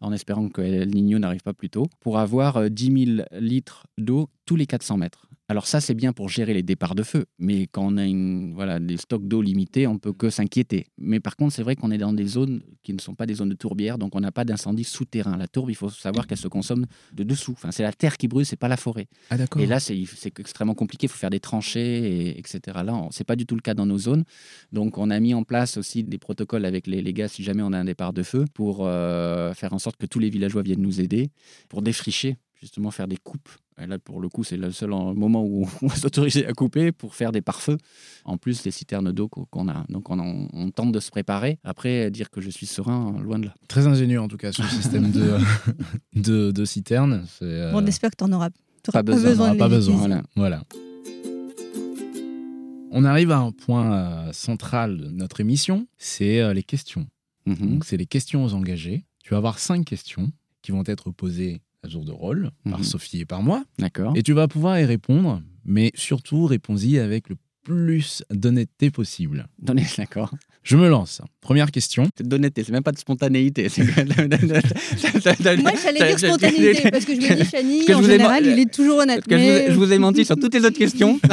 en 0.00 0.12
espérant 0.12 0.48
que 0.48 0.60
El 0.62 0.90
n'arrive 0.90 1.42
pas 1.42 1.54
plus 1.54 1.70
tôt, 1.70 1.86
pour 2.00 2.18
avoir 2.18 2.70
10 2.70 2.90
euh, 2.90 3.16
000 3.16 3.26
litres 3.40 3.86
d'eau 3.98 4.28
tous 4.46 4.56
les 4.56 4.66
400 4.66 4.96
mètres. 4.96 5.28
Alors 5.48 5.66
ça, 5.66 5.80
c'est 5.80 5.94
bien 5.94 6.12
pour 6.12 6.28
gérer 6.28 6.54
les 6.54 6.62
départs 6.62 6.94
de 6.94 7.02
feu, 7.02 7.26
mais 7.38 7.66
quand 7.66 7.84
on 7.84 7.96
a 7.96 8.04
une, 8.04 8.54
voilà, 8.54 8.78
des 8.78 8.96
stocks 8.96 9.26
d'eau 9.26 9.42
limités, 9.42 9.86
on 9.86 9.98
peut 9.98 10.12
que 10.12 10.30
s'inquiéter. 10.30 10.86
Mais 10.98 11.20
par 11.20 11.36
contre, 11.36 11.52
c'est 11.52 11.62
vrai 11.62 11.76
qu'on 11.76 11.90
est 11.90 11.98
dans 11.98 12.12
des 12.12 12.26
zones 12.26 12.62
qui 12.82 12.94
ne 12.94 13.00
sont 13.00 13.14
pas 13.14 13.26
des 13.26 13.34
zones 13.34 13.50
de 13.50 13.54
tourbière, 13.54 13.98
donc 13.98 14.14
on 14.14 14.20
n'a 14.20 14.32
pas 14.32 14.44
d'incendie 14.44 14.84
souterrain. 14.84 15.36
La 15.36 15.48
tourbe, 15.48 15.70
il 15.70 15.74
faut 15.74 15.90
savoir 15.90 16.26
qu'elle 16.26 16.38
se 16.38 16.48
consomme 16.48 16.86
de 17.12 17.24
dessous. 17.24 17.52
Enfin, 17.52 17.70
c'est 17.70 17.82
la 17.82 17.92
terre 17.92 18.16
qui 18.16 18.28
brûle, 18.28 18.46
c'est 18.46 18.56
pas 18.56 18.68
la 18.68 18.76
forêt. 18.76 19.08
Ah, 19.30 19.36
et 19.58 19.66
là, 19.66 19.80
c'est 19.80 19.98
extrêmement 20.38 20.74
compliqué. 20.74 21.06
Il 21.06 21.10
faut 21.10 21.18
faire 21.18 21.30
des 21.30 21.40
tranchées, 21.40 22.28
et, 22.30 22.38
etc. 22.38 22.60
Là, 22.84 23.08
c'est 23.10 23.24
pas 23.24 23.36
du 23.36 23.44
tout 23.44 23.56
le 23.56 23.62
cas 23.62 23.74
dans 23.74 23.86
nos 23.86 23.98
zones. 23.98 24.24
Donc, 24.70 24.96
on 24.96 25.10
a 25.10 25.18
mis 25.20 25.34
en 25.34 25.42
place 25.42 25.76
aussi 25.76 26.04
des 26.04 26.18
protocoles 26.18 26.64
avec 26.64 26.86
les, 26.86 27.02
les 27.02 27.12
gars 27.12 27.28
si 27.28 27.42
jamais 27.42 27.62
on 27.62 27.72
a 27.72 27.78
un 27.78 27.84
départ 27.84 28.12
de 28.12 28.22
feu 28.22 28.44
pour 28.54 28.86
euh, 28.86 29.52
faire 29.54 29.72
en 29.72 29.78
sorte 29.78 29.96
que 29.96 30.06
tous 30.06 30.18
les 30.18 30.30
villageois 30.30 30.62
viennent 30.62 30.82
nous 30.82 31.00
aider 31.00 31.30
pour 31.68 31.82
défricher 31.82 32.36
justement 32.62 32.92
faire 32.92 33.08
des 33.08 33.16
coupes. 33.16 33.48
Et 33.80 33.86
là, 33.86 33.98
pour 33.98 34.20
le 34.20 34.28
coup, 34.28 34.44
c'est 34.44 34.56
le 34.56 34.70
seul 34.70 34.90
moment 34.90 35.44
où 35.44 35.68
on 35.82 35.88
va 35.88 35.96
s'autoriser 35.96 36.46
à 36.46 36.52
couper 36.52 36.92
pour 36.92 37.16
faire 37.16 37.32
des 37.32 37.42
pare-feux. 37.42 37.76
En 38.24 38.36
plus, 38.36 38.64
les 38.64 38.70
citernes 38.70 39.10
d'eau 39.10 39.28
qu'on 39.28 39.68
a. 39.68 39.84
Donc, 39.88 40.10
on, 40.10 40.70
tente 40.70 40.92
de 40.92 41.00
se 41.00 41.10
préparer. 41.10 41.58
Après, 41.64 42.10
dire 42.12 42.30
que 42.30 42.40
je 42.40 42.50
suis 42.50 42.66
serein, 42.66 43.16
loin 43.20 43.40
de 43.40 43.46
là. 43.46 43.54
Très 43.66 43.88
ingénieux, 43.88 44.20
en 44.20 44.28
tout 44.28 44.36
cas, 44.36 44.52
ce 44.52 44.62
système 44.62 45.10
de, 45.10 45.36
de, 46.14 46.52
de 46.52 46.64
citernes. 46.64 47.26
Euh, 47.42 47.72
on 47.74 47.84
espère 47.84 48.10
que 48.10 48.16
tu 48.16 48.24
n'en 48.24 48.36
auras 48.36 48.50
pas, 48.92 49.02
besoin. 49.02 49.56
Pas 49.56 49.68
besoin. 49.68 50.22
Voilà. 50.36 50.62
On 52.92 53.04
arrive 53.04 53.32
à 53.32 53.38
un 53.38 53.50
point 53.50 53.92
euh, 53.92 54.32
central 54.32 54.98
de 54.98 55.08
notre 55.08 55.40
émission, 55.40 55.88
c'est 55.98 56.40
euh, 56.40 56.52
les 56.52 56.62
questions. 56.62 57.08
Mhm. 57.46 57.56
Donc, 57.56 57.84
c'est 57.84 57.96
les 57.96 58.06
questions 58.06 58.44
aux 58.44 58.54
engagés. 58.54 59.04
Tu 59.24 59.30
vas 59.30 59.38
avoir 59.38 59.58
cinq 59.58 59.84
questions 59.84 60.30
qui 60.62 60.70
vont 60.70 60.84
être 60.86 61.10
posées 61.10 61.60
à 61.84 61.88
jour 61.88 62.04
de 62.04 62.12
rôle 62.12 62.50
par 62.68 62.78
mhm. 62.78 62.84
Sophie 62.84 63.20
et 63.20 63.24
par 63.24 63.42
moi. 63.42 63.64
D'accord. 63.78 64.12
Et 64.16 64.22
tu 64.22 64.32
vas 64.32 64.48
pouvoir 64.48 64.78
y 64.78 64.84
répondre, 64.84 65.42
mais 65.64 65.90
surtout 65.94 66.46
réponds-y 66.46 66.98
avec 66.98 67.28
le 67.28 67.36
plus 67.64 68.24
d'honnêteté 68.30 68.90
possible. 68.90 69.46
d'accord. 69.96 70.32
Je 70.64 70.76
me 70.76 70.88
lance. 70.88 71.20
Première 71.40 71.70
question. 71.72 72.08
C'est 72.16 72.26
d'honnêteté, 72.26 72.62
c'est 72.64 72.72
même 72.72 72.82
pas 72.84 72.92
de 72.92 72.98
spontanéité. 72.98 73.68
Moi, 73.78 73.86
j'allais 75.82 76.06
dire 76.06 76.18
spontanéité, 76.18 76.90
parce 76.90 77.04
que 77.04 77.14
je 77.14 77.20
me 77.20 77.34
dis, 77.34 77.50
Chani, 77.50 77.94
en 77.94 78.02
général, 78.02 78.46
il 78.46 78.58
est 78.58 78.72
toujours 78.72 78.98
honnête. 78.98 79.24
je, 79.28 79.72
vous 79.72 79.92
ai, 79.92 79.98
menti 79.98 80.24
sur 80.24 80.36
toutes 80.36 80.54
les 80.54 80.64
autres 80.64 80.78
questions. 80.78 81.18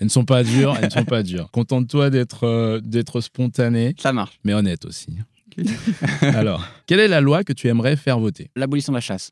Elles 0.00 0.06
ne 0.06 0.10
sont 0.10 0.24
pas 0.24 0.44
dures, 0.44 0.76
elles 0.78 0.86
ne 0.86 0.90
sont 0.90 1.04
pas 1.04 1.24
dures. 1.24 1.50
Contente-toi 1.50 2.08
d'être 2.10 2.44
euh, 2.44 2.80
d'être 2.80 3.20
spontané. 3.20 3.96
Ça 3.98 4.12
marche. 4.12 4.38
Mais 4.44 4.54
honnête 4.54 4.84
aussi. 4.84 5.08
Alors, 6.22 6.66
quelle 6.86 7.00
est 7.00 7.08
la 7.08 7.20
loi 7.20 7.44
que 7.44 7.52
tu 7.52 7.68
aimerais 7.68 7.96
faire 7.96 8.18
voter? 8.18 8.50
L'abolition 8.56 8.92
de 8.92 8.96
la 8.96 9.00
chasse 9.00 9.30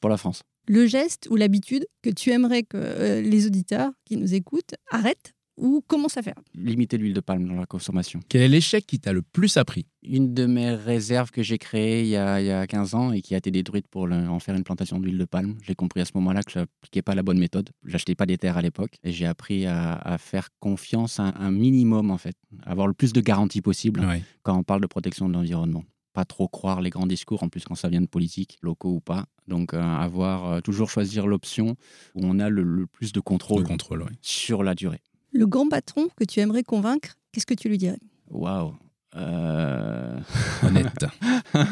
pour 0.00 0.10
la 0.10 0.16
France. 0.16 0.42
Le 0.66 0.86
geste 0.86 1.28
ou 1.30 1.36
l'habitude 1.36 1.86
que 2.02 2.10
tu 2.10 2.30
aimerais 2.30 2.62
que 2.62 2.76
euh, 2.76 3.20
les 3.20 3.46
auditeurs 3.46 3.90
qui 4.04 4.16
nous 4.16 4.34
écoutent 4.34 4.74
arrêtent? 4.90 5.33
Ou 5.56 5.82
commencent 5.86 6.16
à 6.16 6.22
faire 6.22 6.34
Limiter 6.54 6.98
l'huile 6.98 7.14
de 7.14 7.20
palme 7.20 7.46
dans 7.46 7.54
la 7.54 7.66
consommation. 7.66 8.20
Quel 8.28 8.42
est 8.42 8.48
l'échec 8.48 8.86
qui 8.86 8.98
t'a 8.98 9.12
le 9.12 9.22
plus 9.22 9.56
appris 9.56 9.86
Une 10.02 10.34
de 10.34 10.46
mes 10.46 10.70
réserves 10.70 11.30
que 11.30 11.42
j'ai 11.42 11.58
créées 11.58 12.02
il 12.02 12.08
y, 12.08 12.16
a, 12.16 12.66
15 12.66 12.94
ans 12.94 13.12
et 13.12 13.22
qui 13.22 13.34
a 13.34 13.38
été 13.38 13.50
détruite 13.50 13.86
pour 13.88 14.04
en 14.10 14.38
faire 14.40 14.54
une 14.54 14.64
plantation 14.64 14.98
d'huile 14.98 15.18
de 15.18 15.24
palme. 15.24 15.56
J'ai 15.62 15.74
compris 15.74 16.00
à 16.00 16.04
ce 16.04 16.12
moment-là 16.14 16.42
que 16.42 16.50
je 16.50 16.58
n'appliquais 16.60 17.02
pas 17.02 17.14
la 17.14 17.22
bonne 17.22 17.38
méthode. 17.38 17.70
J'achetais 17.84 18.14
pas 18.14 18.26
des 18.26 18.38
terres 18.38 18.56
à 18.56 18.62
l'époque 18.62 18.96
et 19.04 19.12
j'ai 19.12 19.26
appris 19.26 19.66
à, 19.66 20.16
faire 20.18 20.48
confiance 20.60 21.20
à 21.20 21.34
un 21.38 21.50
minimum 21.50 22.10
en 22.10 22.18
fait, 22.18 22.36
avoir 22.64 22.86
le 22.86 22.94
plus 22.94 23.12
de 23.12 23.20
garanties 23.20 23.60
possible 23.60 24.06
quand 24.42 24.56
on 24.56 24.62
parle 24.62 24.80
de 24.80 24.86
protection 24.86 25.28
de 25.28 25.34
l'environnement 25.34 25.84
pas 26.14 26.24
trop 26.24 26.48
croire 26.48 26.80
les 26.80 26.90
grands 26.90 27.08
discours, 27.08 27.42
en 27.42 27.48
plus 27.48 27.64
quand 27.64 27.74
ça 27.74 27.88
vient 27.88 28.00
de 28.00 28.06
politique, 28.06 28.56
locaux 28.62 28.92
ou 28.92 29.00
pas. 29.00 29.26
Donc 29.48 29.74
euh, 29.74 29.82
avoir 29.82 30.46
euh, 30.46 30.60
toujours 30.60 30.88
choisir 30.88 31.26
l'option 31.26 31.76
où 32.14 32.20
on 32.22 32.38
a 32.38 32.48
le, 32.48 32.86
plus 32.86 33.12
de 33.12 33.20
contrôle, 33.20 33.64
contrôle 33.64 34.06
sur 34.22 34.62
la 34.62 34.74
durée. 34.74 35.02
Le 35.34 35.46
grand 35.46 35.68
patron 35.68 36.08
que 36.16 36.22
tu 36.22 36.38
aimerais 36.38 36.62
convaincre, 36.62 37.16
qu'est-ce 37.32 37.44
que 37.44 37.54
tu 37.54 37.68
lui 37.68 37.76
dirais? 37.76 37.98
Waouh 38.30 38.72
euh... 39.16 40.16
Honnête. 40.62 41.06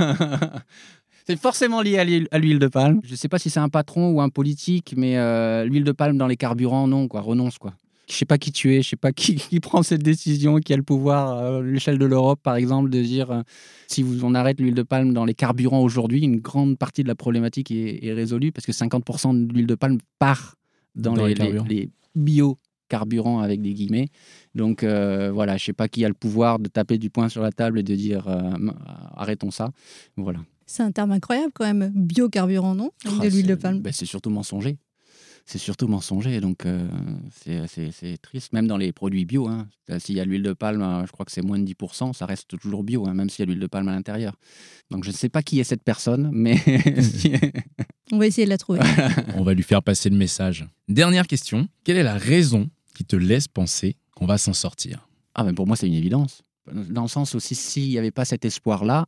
c'est 1.26 1.38
forcément 1.38 1.80
lié 1.80 2.26
à 2.32 2.38
l'huile 2.38 2.58
de 2.58 2.66
palme. 2.66 3.00
Je 3.04 3.12
ne 3.12 3.16
sais 3.16 3.28
pas 3.28 3.38
si 3.38 3.50
c'est 3.50 3.60
un 3.60 3.68
patron 3.68 4.10
ou 4.10 4.20
un 4.20 4.30
politique, 4.30 4.94
mais 4.96 5.16
euh, 5.16 5.64
l'huile 5.64 5.84
de 5.84 5.92
palme 5.92 6.18
dans 6.18 6.26
les 6.26 6.36
carburants, 6.36 6.88
non, 6.88 7.06
quoi, 7.06 7.20
renonce, 7.20 7.58
quoi. 7.58 7.74
Je 8.08 8.14
sais 8.14 8.24
pas 8.24 8.36
qui 8.36 8.50
tu 8.50 8.74
es, 8.74 8.82
je 8.82 8.90
sais 8.90 8.96
pas 8.96 9.12
qui, 9.12 9.38
prend 9.60 9.84
cette 9.84 10.02
décision, 10.02 10.58
qui 10.58 10.72
a 10.72 10.76
le 10.76 10.82
pouvoir 10.82 11.38
à 11.38 11.62
l'échelle 11.62 11.98
de 11.98 12.04
l'Europe, 12.04 12.40
par 12.42 12.56
exemple, 12.56 12.90
de 12.90 13.00
dire 13.00 13.30
euh, 13.30 13.42
si 13.86 14.02
vous, 14.02 14.24
on 14.24 14.34
arrête 14.34 14.58
l'huile 14.58 14.74
de 14.74 14.82
palme 14.82 15.12
dans 15.12 15.24
les 15.24 15.34
carburants 15.34 15.82
aujourd'hui, 15.82 16.22
une 16.22 16.40
grande 16.40 16.76
partie 16.78 17.04
de 17.04 17.08
la 17.08 17.14
problématique 17.14 17.70
est, 17.70 18.12
résolue 18.12 18.50
parce 18.50 18.66
que 18.66 18.72
50% 18.72 19.46
de 19.46 19.52
l'huile 19.52 19.68
de 19.68 19.76
palme 19.76 19.98
part 20.18 20.56
dans, 20.96 21.14
les, 21.14 21.34
les 21.34 21.90
bio 22.16 22.58
carburant 22.92 23.40
avec 23.40 23.62
des 23.62 23.72
guillemets. 23.72 24.08
Donc 24.54 24.82
euh, 24.82 25.32
voilà, 25.32 25.56
je 25.56 25.64
sais 25.64 25.72
pas 25.72 25.88
qui 25.88 26.04
a 26.04 26.08
le 26.08 26.14
pouvoir 26.14 26.58
de 26.58 26.68
taper 26.68 26.98
du 26.98 27.08
poing 27.08 27.30
sur 27.30 27.40
la 27.40 27.50
table 27.50 27.78
et 27.78 27.82
de 27.82 27.94
dire 27.94 28.28
euh, 28.28 28.50
arrêtons 29.16 29.50
ça. 29.50 29.70
Voilà. 30.18 30.40
C'est 30.66 30.82
un 30.82 30.92
terme 30.92 31.12
incroyable 31.12 31.52
quand 31.54 31.64
même, 31.64 31.90
biocarburant, 31.94 32.74
non? 32.74 32.90
De 33.06 33.10
ah, 33.22 33.28
l'huile 33.28 33.46
de 33.46 33.54
palme. 33.54 33.80
Ben, 33.80 33.94
c'est 33.94 34.04
surtout 34.04 34.28
mensonger. 34.28 34.76
c'est 35.46 35.58
surtout 35.58 35.88
mensonger. 35.88 36.40
Donc, 36.40 36.66
euh, 36.66 36.86
c'est 37.44 38.18
triste. 38.20 38.52
Même 38.52 38.66
dans 38.66 38.76
les 38.76 38.92
produits 38.92 39.24
bio, 39.24 39.48
hein. 39.48 39.66
s'il 39.98 40.16
y 40.16 40.20
a 40.20 40.24
l'huile 40.24 40.42
de 40.42 40.52
palme, 40.52 41.02
je 41.06 41.12
crois 41.12 41.24
que 41.26 41.32
c'est 41.32 41.42
moins 41.42 41.58
de 41.58 41.64
10%, 41.64 42.12
ça 42.12 42.26
reste 42.26 42.58
toujours 42.58 42.84
bio, 42.84 43.06
hein, 43.06 43.14
même 43.14 43.28
s'il 43.28 43.40
y 43.40 43.44
a 43.44 43.46
l'huile 43.46 43.60
de 43.60 43.66
palme 43.66 43.88
à 43.88 43.92
l'intérieur. 43.92 44.36
Donc, 44.90 45.04
je 45.04 45.10
ne 45.10 45.14
sais 45.14 45.28
pas 45.30 45.42
qui 45.42 45.60
est 45.60 45.64
cette 45.64 45.82
personne, 45.82 46.30
mais. 46.32 46.56
On 48.12 48.18
va 48.18 48.26
essayer 48.26 48.44
de 48.44 48.50
la 48.50 48.58
trouver. 48.58 48.80
On 49.36 49.42
va 49.42 49.54
lui 49.54 49.62
faire 49.62 49.82
passer 49.82 50.10
le 50.10 50.16
message. 50.16 50.66
Dernière 50.88 51.26
question. 51.26 51.66
Quelle 51.82 51.96
est 51.96 52.02
la 52.02 52.18
raison 52.18 52.68
qui 52.94 53.04
te 53.04 53.16
laisse 53.16 53.48
penser 53.48 53.96
qu'on 54.14 54.26
va 54.26 54.38
s'en 54.38 54.52
sortir 54.52 55.08
Ah, 55.34 55.44
mais 55.44 55.52
pour 55.52 55.66
moi, 55.66 55.76
c'est 55.76 55.86
une 55.86 55.94
évidence. 55.94 56.42
Dans 56.72 57.02
le 57.02 57.08
sens 57.08 57.34
aussi, 57.34 57.54
s'il 57.54 57.88
n'y 57.88 57.98
avait 57.98 58.10
pas 58.10 58.24
cet 58.24 58.44
espoir-là, 58.44 59.06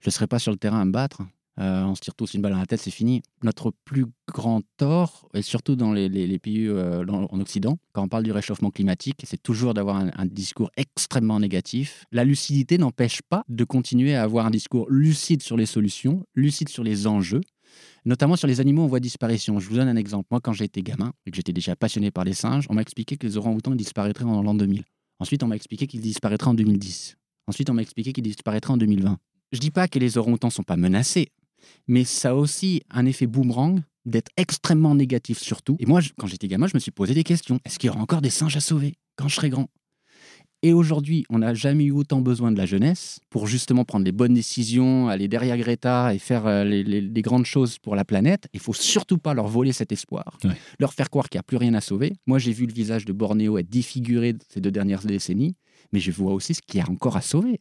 je 0.00 0.08
ne 0.08 0.12
serais 0.12 0.26
pas 0.26 0.38
sur 0.38 0.52
le 0.52 0.58
terrain 0.58 0.80
à 0.80 0.84
me 0.84 0.92
battre. 0.92 1.22
Euh, 1.60 1.82
on 1.84 1.94
se 1.94 2.00
tire 2.00 2.14
tous 2.14 2.32
une 2.34 2.40
balle 2.40 2.52
dans 2.52 2.58
la 2.58 2.66
tête, 2.66 2.80
c'est 2.80 2.90
fini. 2.90 3.22
Notre 3.42 3.72
plus 3.84 4.06
grand 4.26 4.62
tort, 4.78 5.28
et 5.34 5.42
surtout 5.42 5.76
dans 5.76 5.92
les, 5.92 6.38
pays 6.38 6.66
euh, 6.66 7.04
en 7.06 7.40
Occident, 7.40 7.78
quand 7.92 8.02
on 8.02 8.08
parle 8.08 8.22
du 8.22 8.32
réchauffement 8.32 8.70
climatique, 8.70 9.22
c'est 9.24 9.42
toujours 9.42 9.74
d'avoir 9.74 9.96
un, 9.96 10.26
discours 10.26 10.70
extrêmement 10.76 11.38
négatif. 11.40 12.04
La 12.10 12.24
lucidité 12.24 12.78
n'empêche 12.78 13.20
pas 13.22 13.44
de 13.48 13.64
continuer 13.64 14.14
à 14.14 14.22
avoir 14.22 14.46
un 14.46 14.50
discours 14.50 14.86
lucide 14.88 15.42
sur 15.42 15.56
les 15.56 15.66
solutions, 15.66 16.24
lucide 16.34 16.70
sur 16.70 16.84
les 16.84 17.06
enjeux, 17.06 17.42
notamment 18.04 18.36
sur 18.36 18.48
les 18.48 18.60
animaux 18.60 18.82
en 18.82 18.86
voie 18.86 19.00
de 19.00 19.04
disparition. 19.04 19.58
Je 19.58 19.68
vous 19.68 19.76
donne 19.76 19.88
un 19.88 19.96
exemple. 19.96 20.26
Moi, 20.30 20.40
quand 20.40 20.52
j'étais 20.52 20.82
gamin 20.82 21.12
et 21.26 21.30
que 21.30 21.36
j'étais 21.36 21.52
déjà 21.52 21.76
passionné 21.76 22.10
par 22.10 22.24
les 22.24 22.34
singes, 22.34 22.66
on 22.68 22.74
m'a 22.74 22.82
expliqué 22.82 23.16
que 23.16 23.26
les 23.26 23.36
orang-outans 23.36 23.74
disparaîtraient 23.74 24.24
en 24.24 24.42
l'an 24.42 24.54
2000. 24.54 24.84
Ensuite, 25.18 25.42
on 25.42 25.46
m'a 25.46 25.56
expliqué 25.56 25.86
qu'ils 25.86 26.00
disparaîtraient 26.00 26.50
en 26.50 26.54
2010. 26.54 27.16
Ensuite, 27.46 27.70
on 27.70 27.74
m'a 27.74 27.82
expliqué 27.82 28.12
qu'ils 28.12 28.24
disparaîtraient 28.24 28.72
en 28.72 28.76
2020. 28.76 29.18
Je 29.52 29.58
dis 29.58 29.70
pas 29.70 29.88
que 29.88 29.98
les 29.98 30.18
orang-outans 30.18 30.50
sont 30.50 30.62
pas 30.62 30.76
menacés 30.76 31.28
mais 31.88 32.04
ça 32.04 32.30
a 32.30 32.34
aussi 32.34 32.82
un 32.90 33.06
effet 33.06 33.26
boomerang 33.26 33.82
d'être 34.04 34.30
extrêmement 34.36 34.94
négatif 34.94 35.38
surtout. 35.38 35.76
Et 35.78 35.86
moi, 35.86 36.00
quand 36.18 36.26
j'étais 36.26 36.48
gamin, 36.48 36.66
je 36.66 36.74
me 36.74 36.80
suis 36.80 36.90
posé 36.90 37.14
des 37.14 37.24
questions. 37.24 37.60
Est-ce 37.64 37.78
qu'il 37.78 37.88
y 37.88 37.90
aura 37.90 38.00
encore 38.00 38.20
des 38.20 38.30
singes 38.30 38.56
à 38.56 38.60
sauver 38.60 38.94
quand 39.16 39.28
je 39.28 39.36
serai 39.36 39.50
grand? 39.50 39.68
Et 40.64 40.72
aujourd'hui, 40.72 41.24
on 41.28 41.38
n'a 41.38 41.54
jamais 41.54 41.84
eu 41.84 41.90
autant 41.90 42.20
besoin 42.20 42.52
de 42.52 42.56
la 42.56 42.66
jeunesse 42.66 43.18
pour 43.30 43.48
justement 43.48 43.84
prendre 43.84 44.04
les 44.04 44.12
bonnes 44.12 44.34
décisions, 44.34 45.08
aller 45.08 45.26
derrière 45.26 45.58
Greta 45.58 46.14
et 46.14 46.20
faire 46.20 46.46
euh, 46.46 46.62
les, 46.62 47.22
grandes 47.22 47.46
choses 47.46 47.78
pour 47.78 47.96
la 47.96 48.04
planète. 48.04 48.48
Il 48.52 48.60
faut 48.60 48.72
surtout 48.72 49.18
pas 49.18 49.34
leur 49.34 49.48
voler 49.48 49.72
cet 49.72 49.90
espoir, 49.90 50.38
leur 50.78 50.94
faire 50.94 51.10
croire 51.10 51.28
qu'il 51.28 51.38
n'y 51.38 51.40
a 51.40 51.42
plus 51.42 51.56
rien 51.56 51.74
à 51.74 51.80
sauver. 51.80 52.12
Moi, 52.26 52.38
j'ai 52.38 52.52
vu 52.52 52.66
le 52.66 52.72
visage 52.72 53.04
de 53.04 53.12
Bornéo 53.12 53.58
être 53.58 53.68
défiguré 53.68 54.36
ces 54.48 54.60
deux 54.60 54.70
dernières 54.70 55.02
décennies, 55.02 55.56
mais 55.92 55.98
je 55.98 56.12
vois 56.12 56.32
aussi 56.32 56.54
ce 56.54 56.62
qu'il 56.62 56.78
y 56.78 56.82
a 56.82 56.88
encore 56.88 57.16
à 57.16 57.22
sauver. 57.22 57.60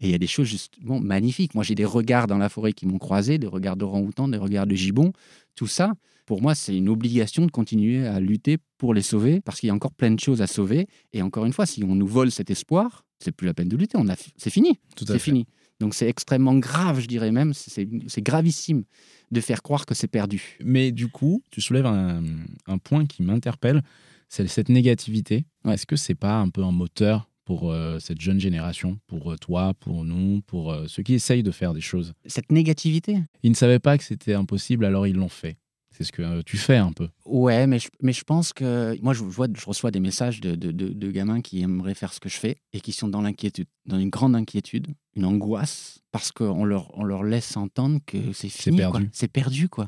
Et 0.00 0.06
il 0.06 0.10
y 0.10 0.14
a 0.14 0.18
des 0.18 0.26
choses 0.26 0.48
justement 0.48 1.00
magnifiques. 1.00 1.54
Moi, 1.54 1.64
j'ai 1.64 1.74
des 1.74 1.84
regards 1.84 2.26
dans 2.26 2.38
la 2.38 2.48
forêt 2.48 2.72
qui 2.72 2.86
m'ont 2.86 2.98
croisé, 2.98 3.36
des 3.36 3.46
regards 3.46 3.76
d'orang-outan, 3.76 4.28
des 4.28 4.38
regards 4.38 4.66
de 4.66 4.74
gibbon. 4.74 5.12
Tout 5.54 5.66
ça, 5.66 5.92
pour 6.26 6.42
moi, 6.42 6.54
c'est 6.54 6.76
une 6.76 6.88
obligation 6.88 7.46
de 7.46 7.50
continuer 7.50 8.06
à 8.06 8.20
lutter 8.20 8.58
pour 8.78 8.94
les 8.94 9.02
sauver 9.02 9.40
parce 9.40 9.60
qu'il 9.60 9.68
y 9.68 9.70
a 9.70 9.74
encore 9.74 9.92
plein 9.92 10.10
de 10.10 10.20
choses 10.20 10.42
à 10.42 10.46
sauver. 10.46 10.86
Et 11.12 11.22
encore 11.22 11.44
une 11.44 11.52
fois, 11.52 11.66
si 11.66 11.84
on 11.84 11.94
nous 11.94 12.06
vole 12.06 12.30
cet 12.30 12.50
espoir, 12.50 13.04
c'est 13.18 13.32
plus 13.32 13.46
la 13.46 13.54
peine 13.54 13.68
de 13.68 13.76
lutter. 13.76 13.96
On 13.98 14.08
a, 14.08 14.14
c'est 14.36 14.50
fini. 14.50 14.78
C'est 14.96 15.18
fini. 15.18 15.46
Donc 15.80 15.94
c'est 15.94 16.08
extrêmement 16.08 16.54
grave, 16.54 17.00
je 17.00 17.06
dirais 17.06 17.32
même. 17.32 17.54
C'est, 17.54 18.22
gravissime 18.22 18.84
de 19.30 19.40
faire 19.40 19.62
croire 19.62 19.84
que 19.84 19.94
c'est 19.94 20.08
perdu. 20.08 20.58
Mais 20.62 20.92
du 20.92 21.08
coup, 21.08 21.42
tu 21.50 21.60
soulèves 21.60 21.86
un, 21.86 22.22
un 22.66 22.78
point 22.78 23.06
qui 23.06 23.22
m'interpelle, 23.22 23.82
c'est 24.28 24.46
cette 24.46 24.68
négativité. 24.68 25.44
Est-ce 25.68 25.86
que 25.86 25.96
c'est 25.96 26.14
pas 26.14 26.38
un 26.38 26.48
peu 26.48 26.62
un 26.62 26.72
moteur 26.72 27.28
pour 27.44 27.70
euh, 27.70 27.98
cette 27.98 28.20
jeune 28.20 28.40
génération, 28.40 28.98
pour 29.06 29.32
euh, 29.32 29.36
toi, 29.36 29.74
pour 29.74 30.04
nous, 30.04 30.42
pour 30.42 30.72
euh, 30.72 30.86
ceux 30.86 31.02
qui 31.02 31.14
essayent 31.14 31.42
de 31.42 31.50
faire 31.50 31.74
des 31.74 31.80
choses? 31.80 32.14
Cette 32.26 32.52
négativité? 32.52 33.18
Ils 33.42 33.50
ne 33.50 33.56
savaient 33.56 33.78
pas 33.78 33.98
que 33.98 34.04
c'était 34.04 34.34
impossible, 34.34 34.84
alors 34.84 35.06
ils 35.06 35.16
l'ont 35.16 35.28
fait. 35.28 35.58
C'est 35.92 36.04
ce 36.04 36.12
que 36.12 36.42
tu 36.42 36.56
fais 36.56 36.76
un 36.76 36.92
peu. 36.92 37.08
Ouais, 37.26 37.66
mais 37.66 37.78
je, 37.78 37.88
mais 38.00 38.12
je 38.12 38.24
pense 38.24 38.52
que 38.52 38.98
moi, 39.02 39.12
je, 39.12 39.22
vois, 39.22 39.46
je 39.54 39.66
reçois 39.66 39.90
des 39.90 40.00
messages 40.00 40.40
de, 40.40 40.54
de, 40.54 40.70
de, 40.70 41.10
gamins 41.10 41.40
qui 41.40 41.60
aimeraient 41.60 41.94
faire 41.94 42.12
ce 42.12 42.20
que 42.20 42.28
je 42.28 42.36
fais 42.36 42.56
et 42.72 42.80
qui 42.80 42.92
sont 42.92 43.08
dans 43.08 43.20
l'inquiétude, 43.20 43.68
dans 43.86 43.98
une 43.98 44.10
grande 44.10 44.34
inquiétude, 44.34 44.88
une 45.14 45.24
angoisse, 45.24 46.00
parce 46.10 46.32
qu'on 46.32 46.64
leur, 46.64 46.96
on 46.96 47.04
leur 47.04 47.22
laisse 47.22 47.56
entendre 47.56 48.00
que 48.06 48.32
c'est 48.32 48.48
fini. 48.48 48.76
C'est 48.76 48.82
perdu. 48.82 49.08
C'est 49.12 49.28
perdu, 49.28 49.68
quoi 49.68 49.86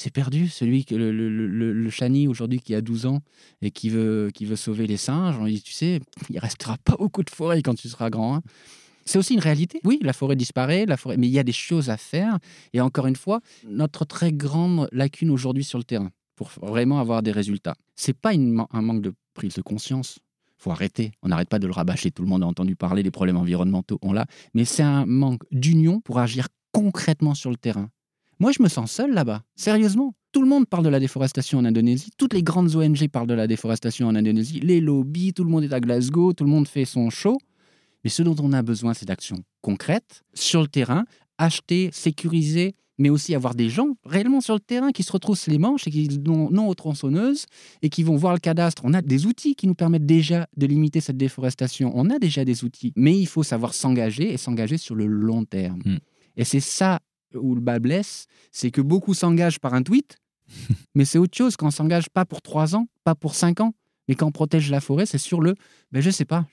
c'est 0.00 0.10
perdu. 0.10 0.48
Celui 0.48 0.84
que 0.84 0.94
le, 0.94 1.12
le, 1.12 1.28
le, 1.72 1.90
Chani 1.90 2.26
aujourd'hui 2.26 2.60
qui 2.60 2.74
a 2.74 2.80
12 2.80 3.06
ans 3.06 3.20
et 3.60 3.70
qui 3.70 3.90
veut, 3.90 4.30
qui 4.32 4.46
veut 4.46 4.56
sauver 4.56 4.86
les 4.86 4.96
singes, 4.96 5.36
on 5.38 5.44
dit, 5.44 5.60
tu 5.60 5.72
sais, 5.72 6.00
il 6.30 6.38
restera 6.38 6.78
pas 6.78 6.96
beaucoup 6.96 7.22
de 7.22 7.30
forêt 7.30 7.60
quand 7.62 7.74
tu 7.74 7.88
seras 7.88 8.08
grand. 8.08 8.36
Hein. 8.36 8.42
C'est 9.10 9.18
aussi 9.18 9.34
une 9.34 9.40
réalité. 9.40 9.80
Oui, 9.82 9.98
la 10.02 10.12
forêt 10.12 10.36
disparaît, 10.36 10.86
la 10.86 10.96
forêt, 10.96 11.16
mais 11.16 11.26
il 11.26 11.32
y 11.32 11.40
a 11.40 11.42
des 11.42 11.50
choses 11.50 11.90
à 11.90 11.96
faire. 11.96 12.38
Et 12.72 12.80
encore 12.80 13.08
une 13.08 13.16
fois, 13.16 13.40
notre 13.68 14.04
très 14.04 14.32
grande 14.32 14.88
lacune 14.92 15.30
aujourd'hui 15.30 15.64
sur 15.64 15.78
le 15.78 15.84
terrain 15.84 16.10
pour 16.36 16.52
vraiment 16.62 17.00
avoir 17.00 17.20
des 17.20 17.32
résultats, 17.32 17.74
c'est 17.96 18.16
pas 18.16 18.30
un 18.34 18.82
manque 18.82 19.02
de 19.02 19.12
prise 19.34 19.54
de 19.54 19.62
conscience. 19.62 20.20
Faut 20.58 20.70
arrêter. 20.70 21.10
On 21.22 21.28
n'arrête 21.28 21.48
pas 21.48 21.58
de 21.58 21.66
le 21.66 21.72
rabâcher. 21.72 22.12
Tout 22.12 22.22
le 22.22 22.28
monde 22.28 22.44
a 22.44 22.46
entendu 22.46 22.76
parler 22.76 23.02
des 23.02 23.10
problèmes 23.10 23.36
environnementaux. 23.36 23.98
On 24.00 24.12
l'a, 24.12 24.26
mais 24.54 24.64
c'est 24.64 24.84
un 24.84 25.06
manque 25.06 25.42
d'union 25.50 26.00
pour 26.02 26.20
agir 26.20 26.46
concrètement 26.70 27.34
sur 27.34 27.50
le 27.50 27.56
terrain. 27.56 27.90
Moi, 28.38 28.52
je 28.52 28.62
me 28.62 28.68
sens 28.68 28.92
seul 28.92 29.12
là-bas. 29.12 29.42
Sérieusement. 29.56 30.14
Tout 30.30 30.40
le 30.40 30.48
monde 30.48 30.68
parle 30.68 30.84
de 30.84 30.88
la 30.88 31.00
déforestation 31.00 31.58
en 31.58 31.64
Indonésie. 31.64 32.10
Toutes 32.16 32.32
les 32.32 32.44
grandes 32.44 32.76
ONG 32.76 33.08
parlent 33.08 33.26
de 33.26 33.34
la 33.34 33.48
déforestation 33.48 34.06
en 34.06 34.14
Indonésie. 34.14 34.60
Les 34.60 34.80
lobbies, 34.80 35.32
tout 35.32 35.42
le 35.42 35.50
monde 35.50 35.64
est 35.64 35.72
à 35.72 35.80
Glasgow, 35.80 36.32
tout 36.32 36.44
le 36.44 36.50
monde 36.50 36.68
fait 36.68 36.84
son 36.84 37.10
show. 37.10 37.36
Mais 38.04 38.10
ce 38.10 38.22
dont 38.22 38.36
on 38.40 38.52
a 38.52 38.62
besoin, 38.62 38.94
c'est 38.94 39.06
d'actions 39.06 39.42
concrètes 39.60 40.22
sur 40.34 40.62
le 40.62 40.68
terrain, 40.68 41.04
acheter, 41.38 41.90
sécuriser, 41.92 42.74
mais 43.00 43.08
aussi 43.08 43.34
avoir 43.34 43.54
des 43.54 43.70
gens 43.70 43.96
réellement 44.04 44.42
sur 44.42 44.54
le 44.54 44.60
terrain 44.60 44.92
qui 44.92 45.02
se 45.02 45.10
retroussent 45.10 45.46
les 45.46 45.58
manches 45.58 45.86
et 45.86 45.90
qui 45.90 46.06
n'ont 46.18 46.50
non 46.50 46.68
aux 46.68 46.74
tronçonneuses 46.74 47.46
et 47.80 47.88
qui 47.88 48.02
vont 48.02 48.16
voir 48.16 48.34
le 48.34 48.38
cadastre. 48.38 48.82
On 48.84 48.92
a 48.92 49.00
des 49.00 49.24
outils 49.24 49.54
qui 49.54 49.66
nous 49.66 49.74
permettent 49.74 50.06
déjà 50.06 50.46
de 50.56 50.66
limiter 50.66 51.00
cette 51.00 51.16
déforestation. 51.16 51.92
On 51.94 52.10
a 52.10 52.18
déjà 52.18 52.44
des 52.44 52.62
outils, 52.62 52.92
mais 52.96 53.18
il 53.18 53.26
faut 53.26 53.42
savoir 53.42 53.72
s'engager 53.72 54.30
et 54.32 54.36
s'engager 54.36 54.76
sur 54.76 54.94
le 54.94 55.06
long 55.06 55.44
terme. 55.44 55.80
Hmm. 55.84 55.98
Et 56.36 56.44
c'est 56.44 56.60
ça 56.60 57.00
où 57.34 57.54
le 57.54 57.60
bas 57.60 57.78
blesse, 57.78 58.26
c'est 58.52 58.70
que 58.70 58.82
beaucoup 58.82 59.14
s'engagent 59.14 59.60
par 59.60 59.72
un 59.72 59.82
tweet, 59.82 60.18
mais 60.94 61.06
c'est 61.06 61.18
autre 61.18 61.36
chose 61.36 61.56
quand 61.56 61.68
on 61.68 61.70
s'engage 61.70 62.10
pas 62.10 62.26
pour 62.26 62.42
trois 62.42 62.76
ans, 62.76 62.86
pas 63.04 63.14
pour 63.14 63.34
cinq 63.34 63.60
ans, 63.60 63.72
mais 64.08 64.14
quand 64.14 64.26
on 64.26 64.32
protège 64.32 64.70
la 64.70 64.80
forêt, 64.80 65.06
c'est 65.06 65.18
sur 65.18 65.40
le, 65.40 65.54
ben 65.92 66.02
je 66.02 66.10
sais 66.10 66.24
pas, 66.24 66.46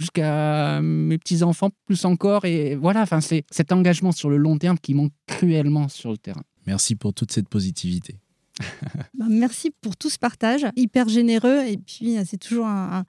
jusqu'à 0.00 0.80
mes 0.80 1.18
petits 1.18 1.42
enfants 1.42 1.70
plus 1.86 2.04
encore, 2.04 2.46
et 2.46 2.74
voilà, 2.74 3.02
enfin 3.02 3.20
c'est 3.20 3.44
cet 3.50 3.70
engagement 3.70 4.12
sur 4.12 4.30
le 4.30 4.38
long 4.38 4.58
terme 4.58 4.78
qui 4.78 4.94
manque 4.94 5.12
cruellement 5.26 5.88
sur 5.88 6.10
le 6.10 6.18
terrain. 6.18 6.42
Merci 6.66 6.96
pour 6.96 7.14
toute 7.14 7.30
cette 7.30 7.48
positivité. 7.48 8.18
Bah, 9.14 9.26
merci 9.28 9.70
pour 9.82 9.96
tout 9.96 10.08
ce 10.08 10.18
partage, 10.18 10.66
hyper 10.76 11.08
généreux. 11.08 11.64
Et 11.66 11.76
puis, 11.76 12.16
c'est 12.24 12.38
toujours 12.38 12.66
un, 12.66 13.04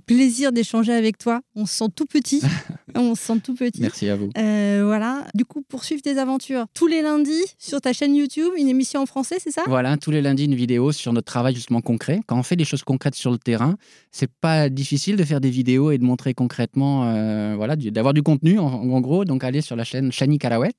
plaisir 0.00 0.52
d'échanger 0.52 0.92
avec 0.92 1.18
toi. 1.18 1.40
On 1.54 1.66
se 1.66 1.74
sent 1.74 1.90
tout 1.94 2.06
petit. 2.06 2.40
On 2.96 3.14
se 3.14 3.22
sent 3.22 3.40
tout 3.40 3.54
petit. 3.54 3.80
Merci 3.80 4.08
à 4.08 4.16
vous. 4.16 4.30
Euh, 4.38 4.82
voilà. 4.84 5.26
Du 5.34 5.44
coup, 5.44 5.62
poursuivre 5.62 6.02
tes 6.02 6.18
aventures 6.18 6.66
tous 6.74 6.86
les 6.86 7.02
lundis 7.02 7.44
sur 7.58 7.80
ta 7.80 7.92
chaîne 7.92 8.14
YouTube, 8.14 8.52
une 8.56 8.68
émission 8.68 9.00
en 9.00 9.06
français, 9.06 9.36
c'est 9.40 9.50
ça? 9.50 9.62
Voilà, 9.66 9.96
tous 9.96 10.10
les 10.10 10.22
lundis, 10.22 10.44
une 10.44 10.54
vidéo 10.54 10.92
sur 10.92 11.12
notre 11.12 11.26
travail 11.26 11.54
justement 11.54 11.80
concret. 11.80 12.20
Quand 12.26 12.38
on 12.38 12.42
fait 12.42 12.56
des 12.56 12.64
choses 12.64 12.82
concrètes 12.82 13.14
sur 13.14 13.30
le 13.30 13.38
terrain, 13.38 13.76
c'est 14.12 14.30
pas 14.30 14.68
difficile 14.68 15.16
de 15.16 15.24
faire 15.24 15.40
des 15.40 15.50
vidéos 15.50 15.90
et 15.90 15.98
de 15.98 16.04
montrer 16.04 16.34
concrètement, 16.34 17.04
euh, 17.06 17.54
voilà, 17.56 17.76
d'avoir 17.76 18.14
du 18.14 18.22
contenu 18.22 18.58
en, 18.58 19.00
gros. 19.00 19.24
Donc, 19.24 19.44
allez 19.44 19.60
sur 19.60 19.76
la 19.76 19.84
chaîne 19.84 20.12
Shani 20.12 20.38
Karawet. 20.38 20.74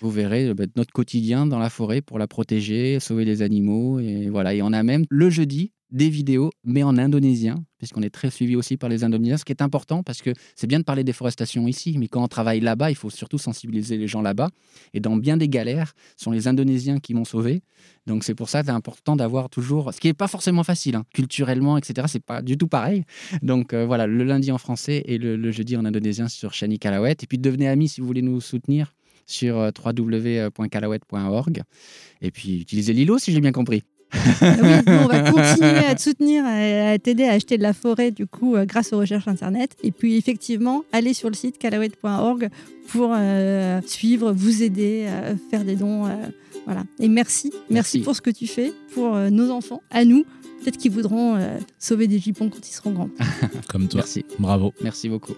Vous 0.00 0.10
verrez 0.10 0.48
euh, 0.48 0.54
bah, 0.54 0.64
notre 0.76 0.92
quotidien 0.92 1.46
dans 1.46 1.58
la 1.58 1.70
forêt 1.70 2.00
pour 2.00 2.18
la 2.18 2.26
protéger, 2.26 2.98
sauver 3.00 3.24
les 3.24 3.42
animaux. 3.42 4.00
Et 4.00 4.28
voilà. 4.30 4.54
Et 4.54 4.62
on 4.62 4.72
a 4.72 4.82
même 4.82 5.04
le 5.08 5.30
jeudi 5.30 5.72
des 5.92 6.08
vidéos, 6.08 6.50
mais 6.64 6.82
en 6.82 6.96
indonésien, 6.96 7.64
puisqu'on 7.78 8.02
est 8.02 8.10
très 8.10 8.30
suivi 8.30 8.56
aussi 8.56 8.76
par 8.78 8.88
les 8.88 9.04
Indonésiens, 9.04 9.36
ce 9.36 9.44
qui 9.44 9.52
est 9.52 9.62
important 9.62 10.02
parce 10.02 10.22
que 10.22 10.30
c'est 10.56 10.66
bien 10.66 10.78
de 10.78 10.84
parler 10.84 11.04
déforestation 11.04 11.68
ici, 11.68 11.96
mais 11.98 12.08
quand 12.08 12.22
on 12.22 12.28
travaille 12.28 12.60
là-bas, 12.60 12.90
il 12.90 12.94
faut 12.94 13.10
surtout 13.10 13.38
sensibiliser 13.38 13.98
les 13.98 14.08
gens 14.08 14.22
là-bas. 14.22 14.48
Et 14.94 15.00
dans 15.00 15.16
bien 15.16 15.36
des 15.36 15.48
galères, 15.48 15.92
ce 16.16 16.24
sont 16.24 16.30
les 16.30 16.48
Indonésiens 16.48 16.98
qui 16.98 17.12
m'ont 17.12 17.26
sauvé. 17.26 17.62
Donc 18.06 18.24
c'est 18.24 18.34
pour 18.34 18.48
ça 18.48 18.60
que 18.60 18.66
c'est 18.66 18.72
important 18.72 19.16
d'avoir 19.16 19.50
toujours, 19.50 19.92
ce 19.92 20.00
qui 20.00 20.06
n'est 20.06 20.14
pas 20.14 20.28
forcément 20.28 20.64
facile, 20.64 20.96
hein. 20.96 21.04
culturellement, 21.12 21.76
etc. 21.76 22.06
C'est 22.10 22.24
pas 22.24 22.40
du 22.40 22.56
tout 22.56 22.68
pareil. 22.68 23.04
Donc 23.42 23.74
euh, 23.74 23.84
voilà, 23.84 24.06
le 24.06 24.24
lundi 24.24 24.50
en 24.50 24.58
français 24.58 25.02
et 25.04 25.18
le, 25.18 25.50
jeudi 25.50 25.76
en 25.76 25.84
indonésien 25.84 26.28
sur 26.28 26.54
Shani 26.54 26.78
Kalawet. 26.78 27.16
Et 27.22 27.26
puis 27.26 27.38
devenez 27.38 27.68
amis 27.68 27.88
si 27.88 28.00
vous 28.00 28.06
voulez 28.06 28.22
nous 28.22 28.40
soutenir 28.40 28.94
sur 29.26 29.58
euh, 29.58 29.70
www.kalawet.org. 29.84 31.62
Et 32.22 32.30
puis 32.30 32.62
utilisez 32.62 32.94
Lilo 32.94 33.18
si 33.18 33.32
j'ai 33.32 33.40
bien 33.40 33.52
compris. 33.52 33.82
Ah 34.12 34.54
oui, 34.62 34.70
on 34.86 35.06
va 35.06 35.20
continuer 35.30 35.84
à 35.84 35.94
te 35.94 36.02
soutenir, 36.02 36.44
à, 36.46 36.98
t'aider 36.98 37.24
à 37.24 37.32
acheter 37.32 37.56
de 37.56 37.62
la 37.62 37.72
forêt, 37.72 38.10
du 38.10 38.26
coup, 38.26 38.56
euh, 38.56 38.64
grâce 38.64 38.92
aux 38.92 38.98
recherches 38.98 39.28
Internet. 39.28 39.76
Et 39.82 39.92
puis, 39.92 40.16
effectivement, 40.16 40.84
allez 40.92 41.14
sur 41.14 41.28
le 41.28 41.34
site 41.34 41.58
calawet.org 41.58 42.48
pour 42.88 43.12
euh, 43.14 43.80
suivre, 43.86 44.32
vous 44.32 44.62
aider, 44.62 45.06
euh, 45.06 45.34
faire 45.50 45.64
des 45.64 45.76
dons. 45.76 46.08
voilà. 46.66 46.84
Et 46.98 47.08
merci, 47.08 47.52
merci, 47.70 48.00
pour 48.00 48.14
ce 48.14 48.20
que 48.20 48.30
tu 48.30 48.46
fais 48.46 48.72
pour 48.94 49.16
nos 49.16 49.50
enfants, 49.50 49.82
à 49.90 50.04
nous. 50.04 50.24
Peut-être 50.60 50.78
qu'ils 50.78 50.92
voudront 50.92 51.40
sauver 51.80 52.06
des 52.06 52.20
jupons 52.20 52.48
quand 52.48 52.68
ils 52.68 52.72
seront 52.72 52.92
grands. 52.92 53.10
Comme 53.68 53.88
toi. 53.88 54.00
Merci. 54.00 54.24
Bravo. 54.38 54.72
Merci 54.80 55.08
beaucoup. 55.08 55.34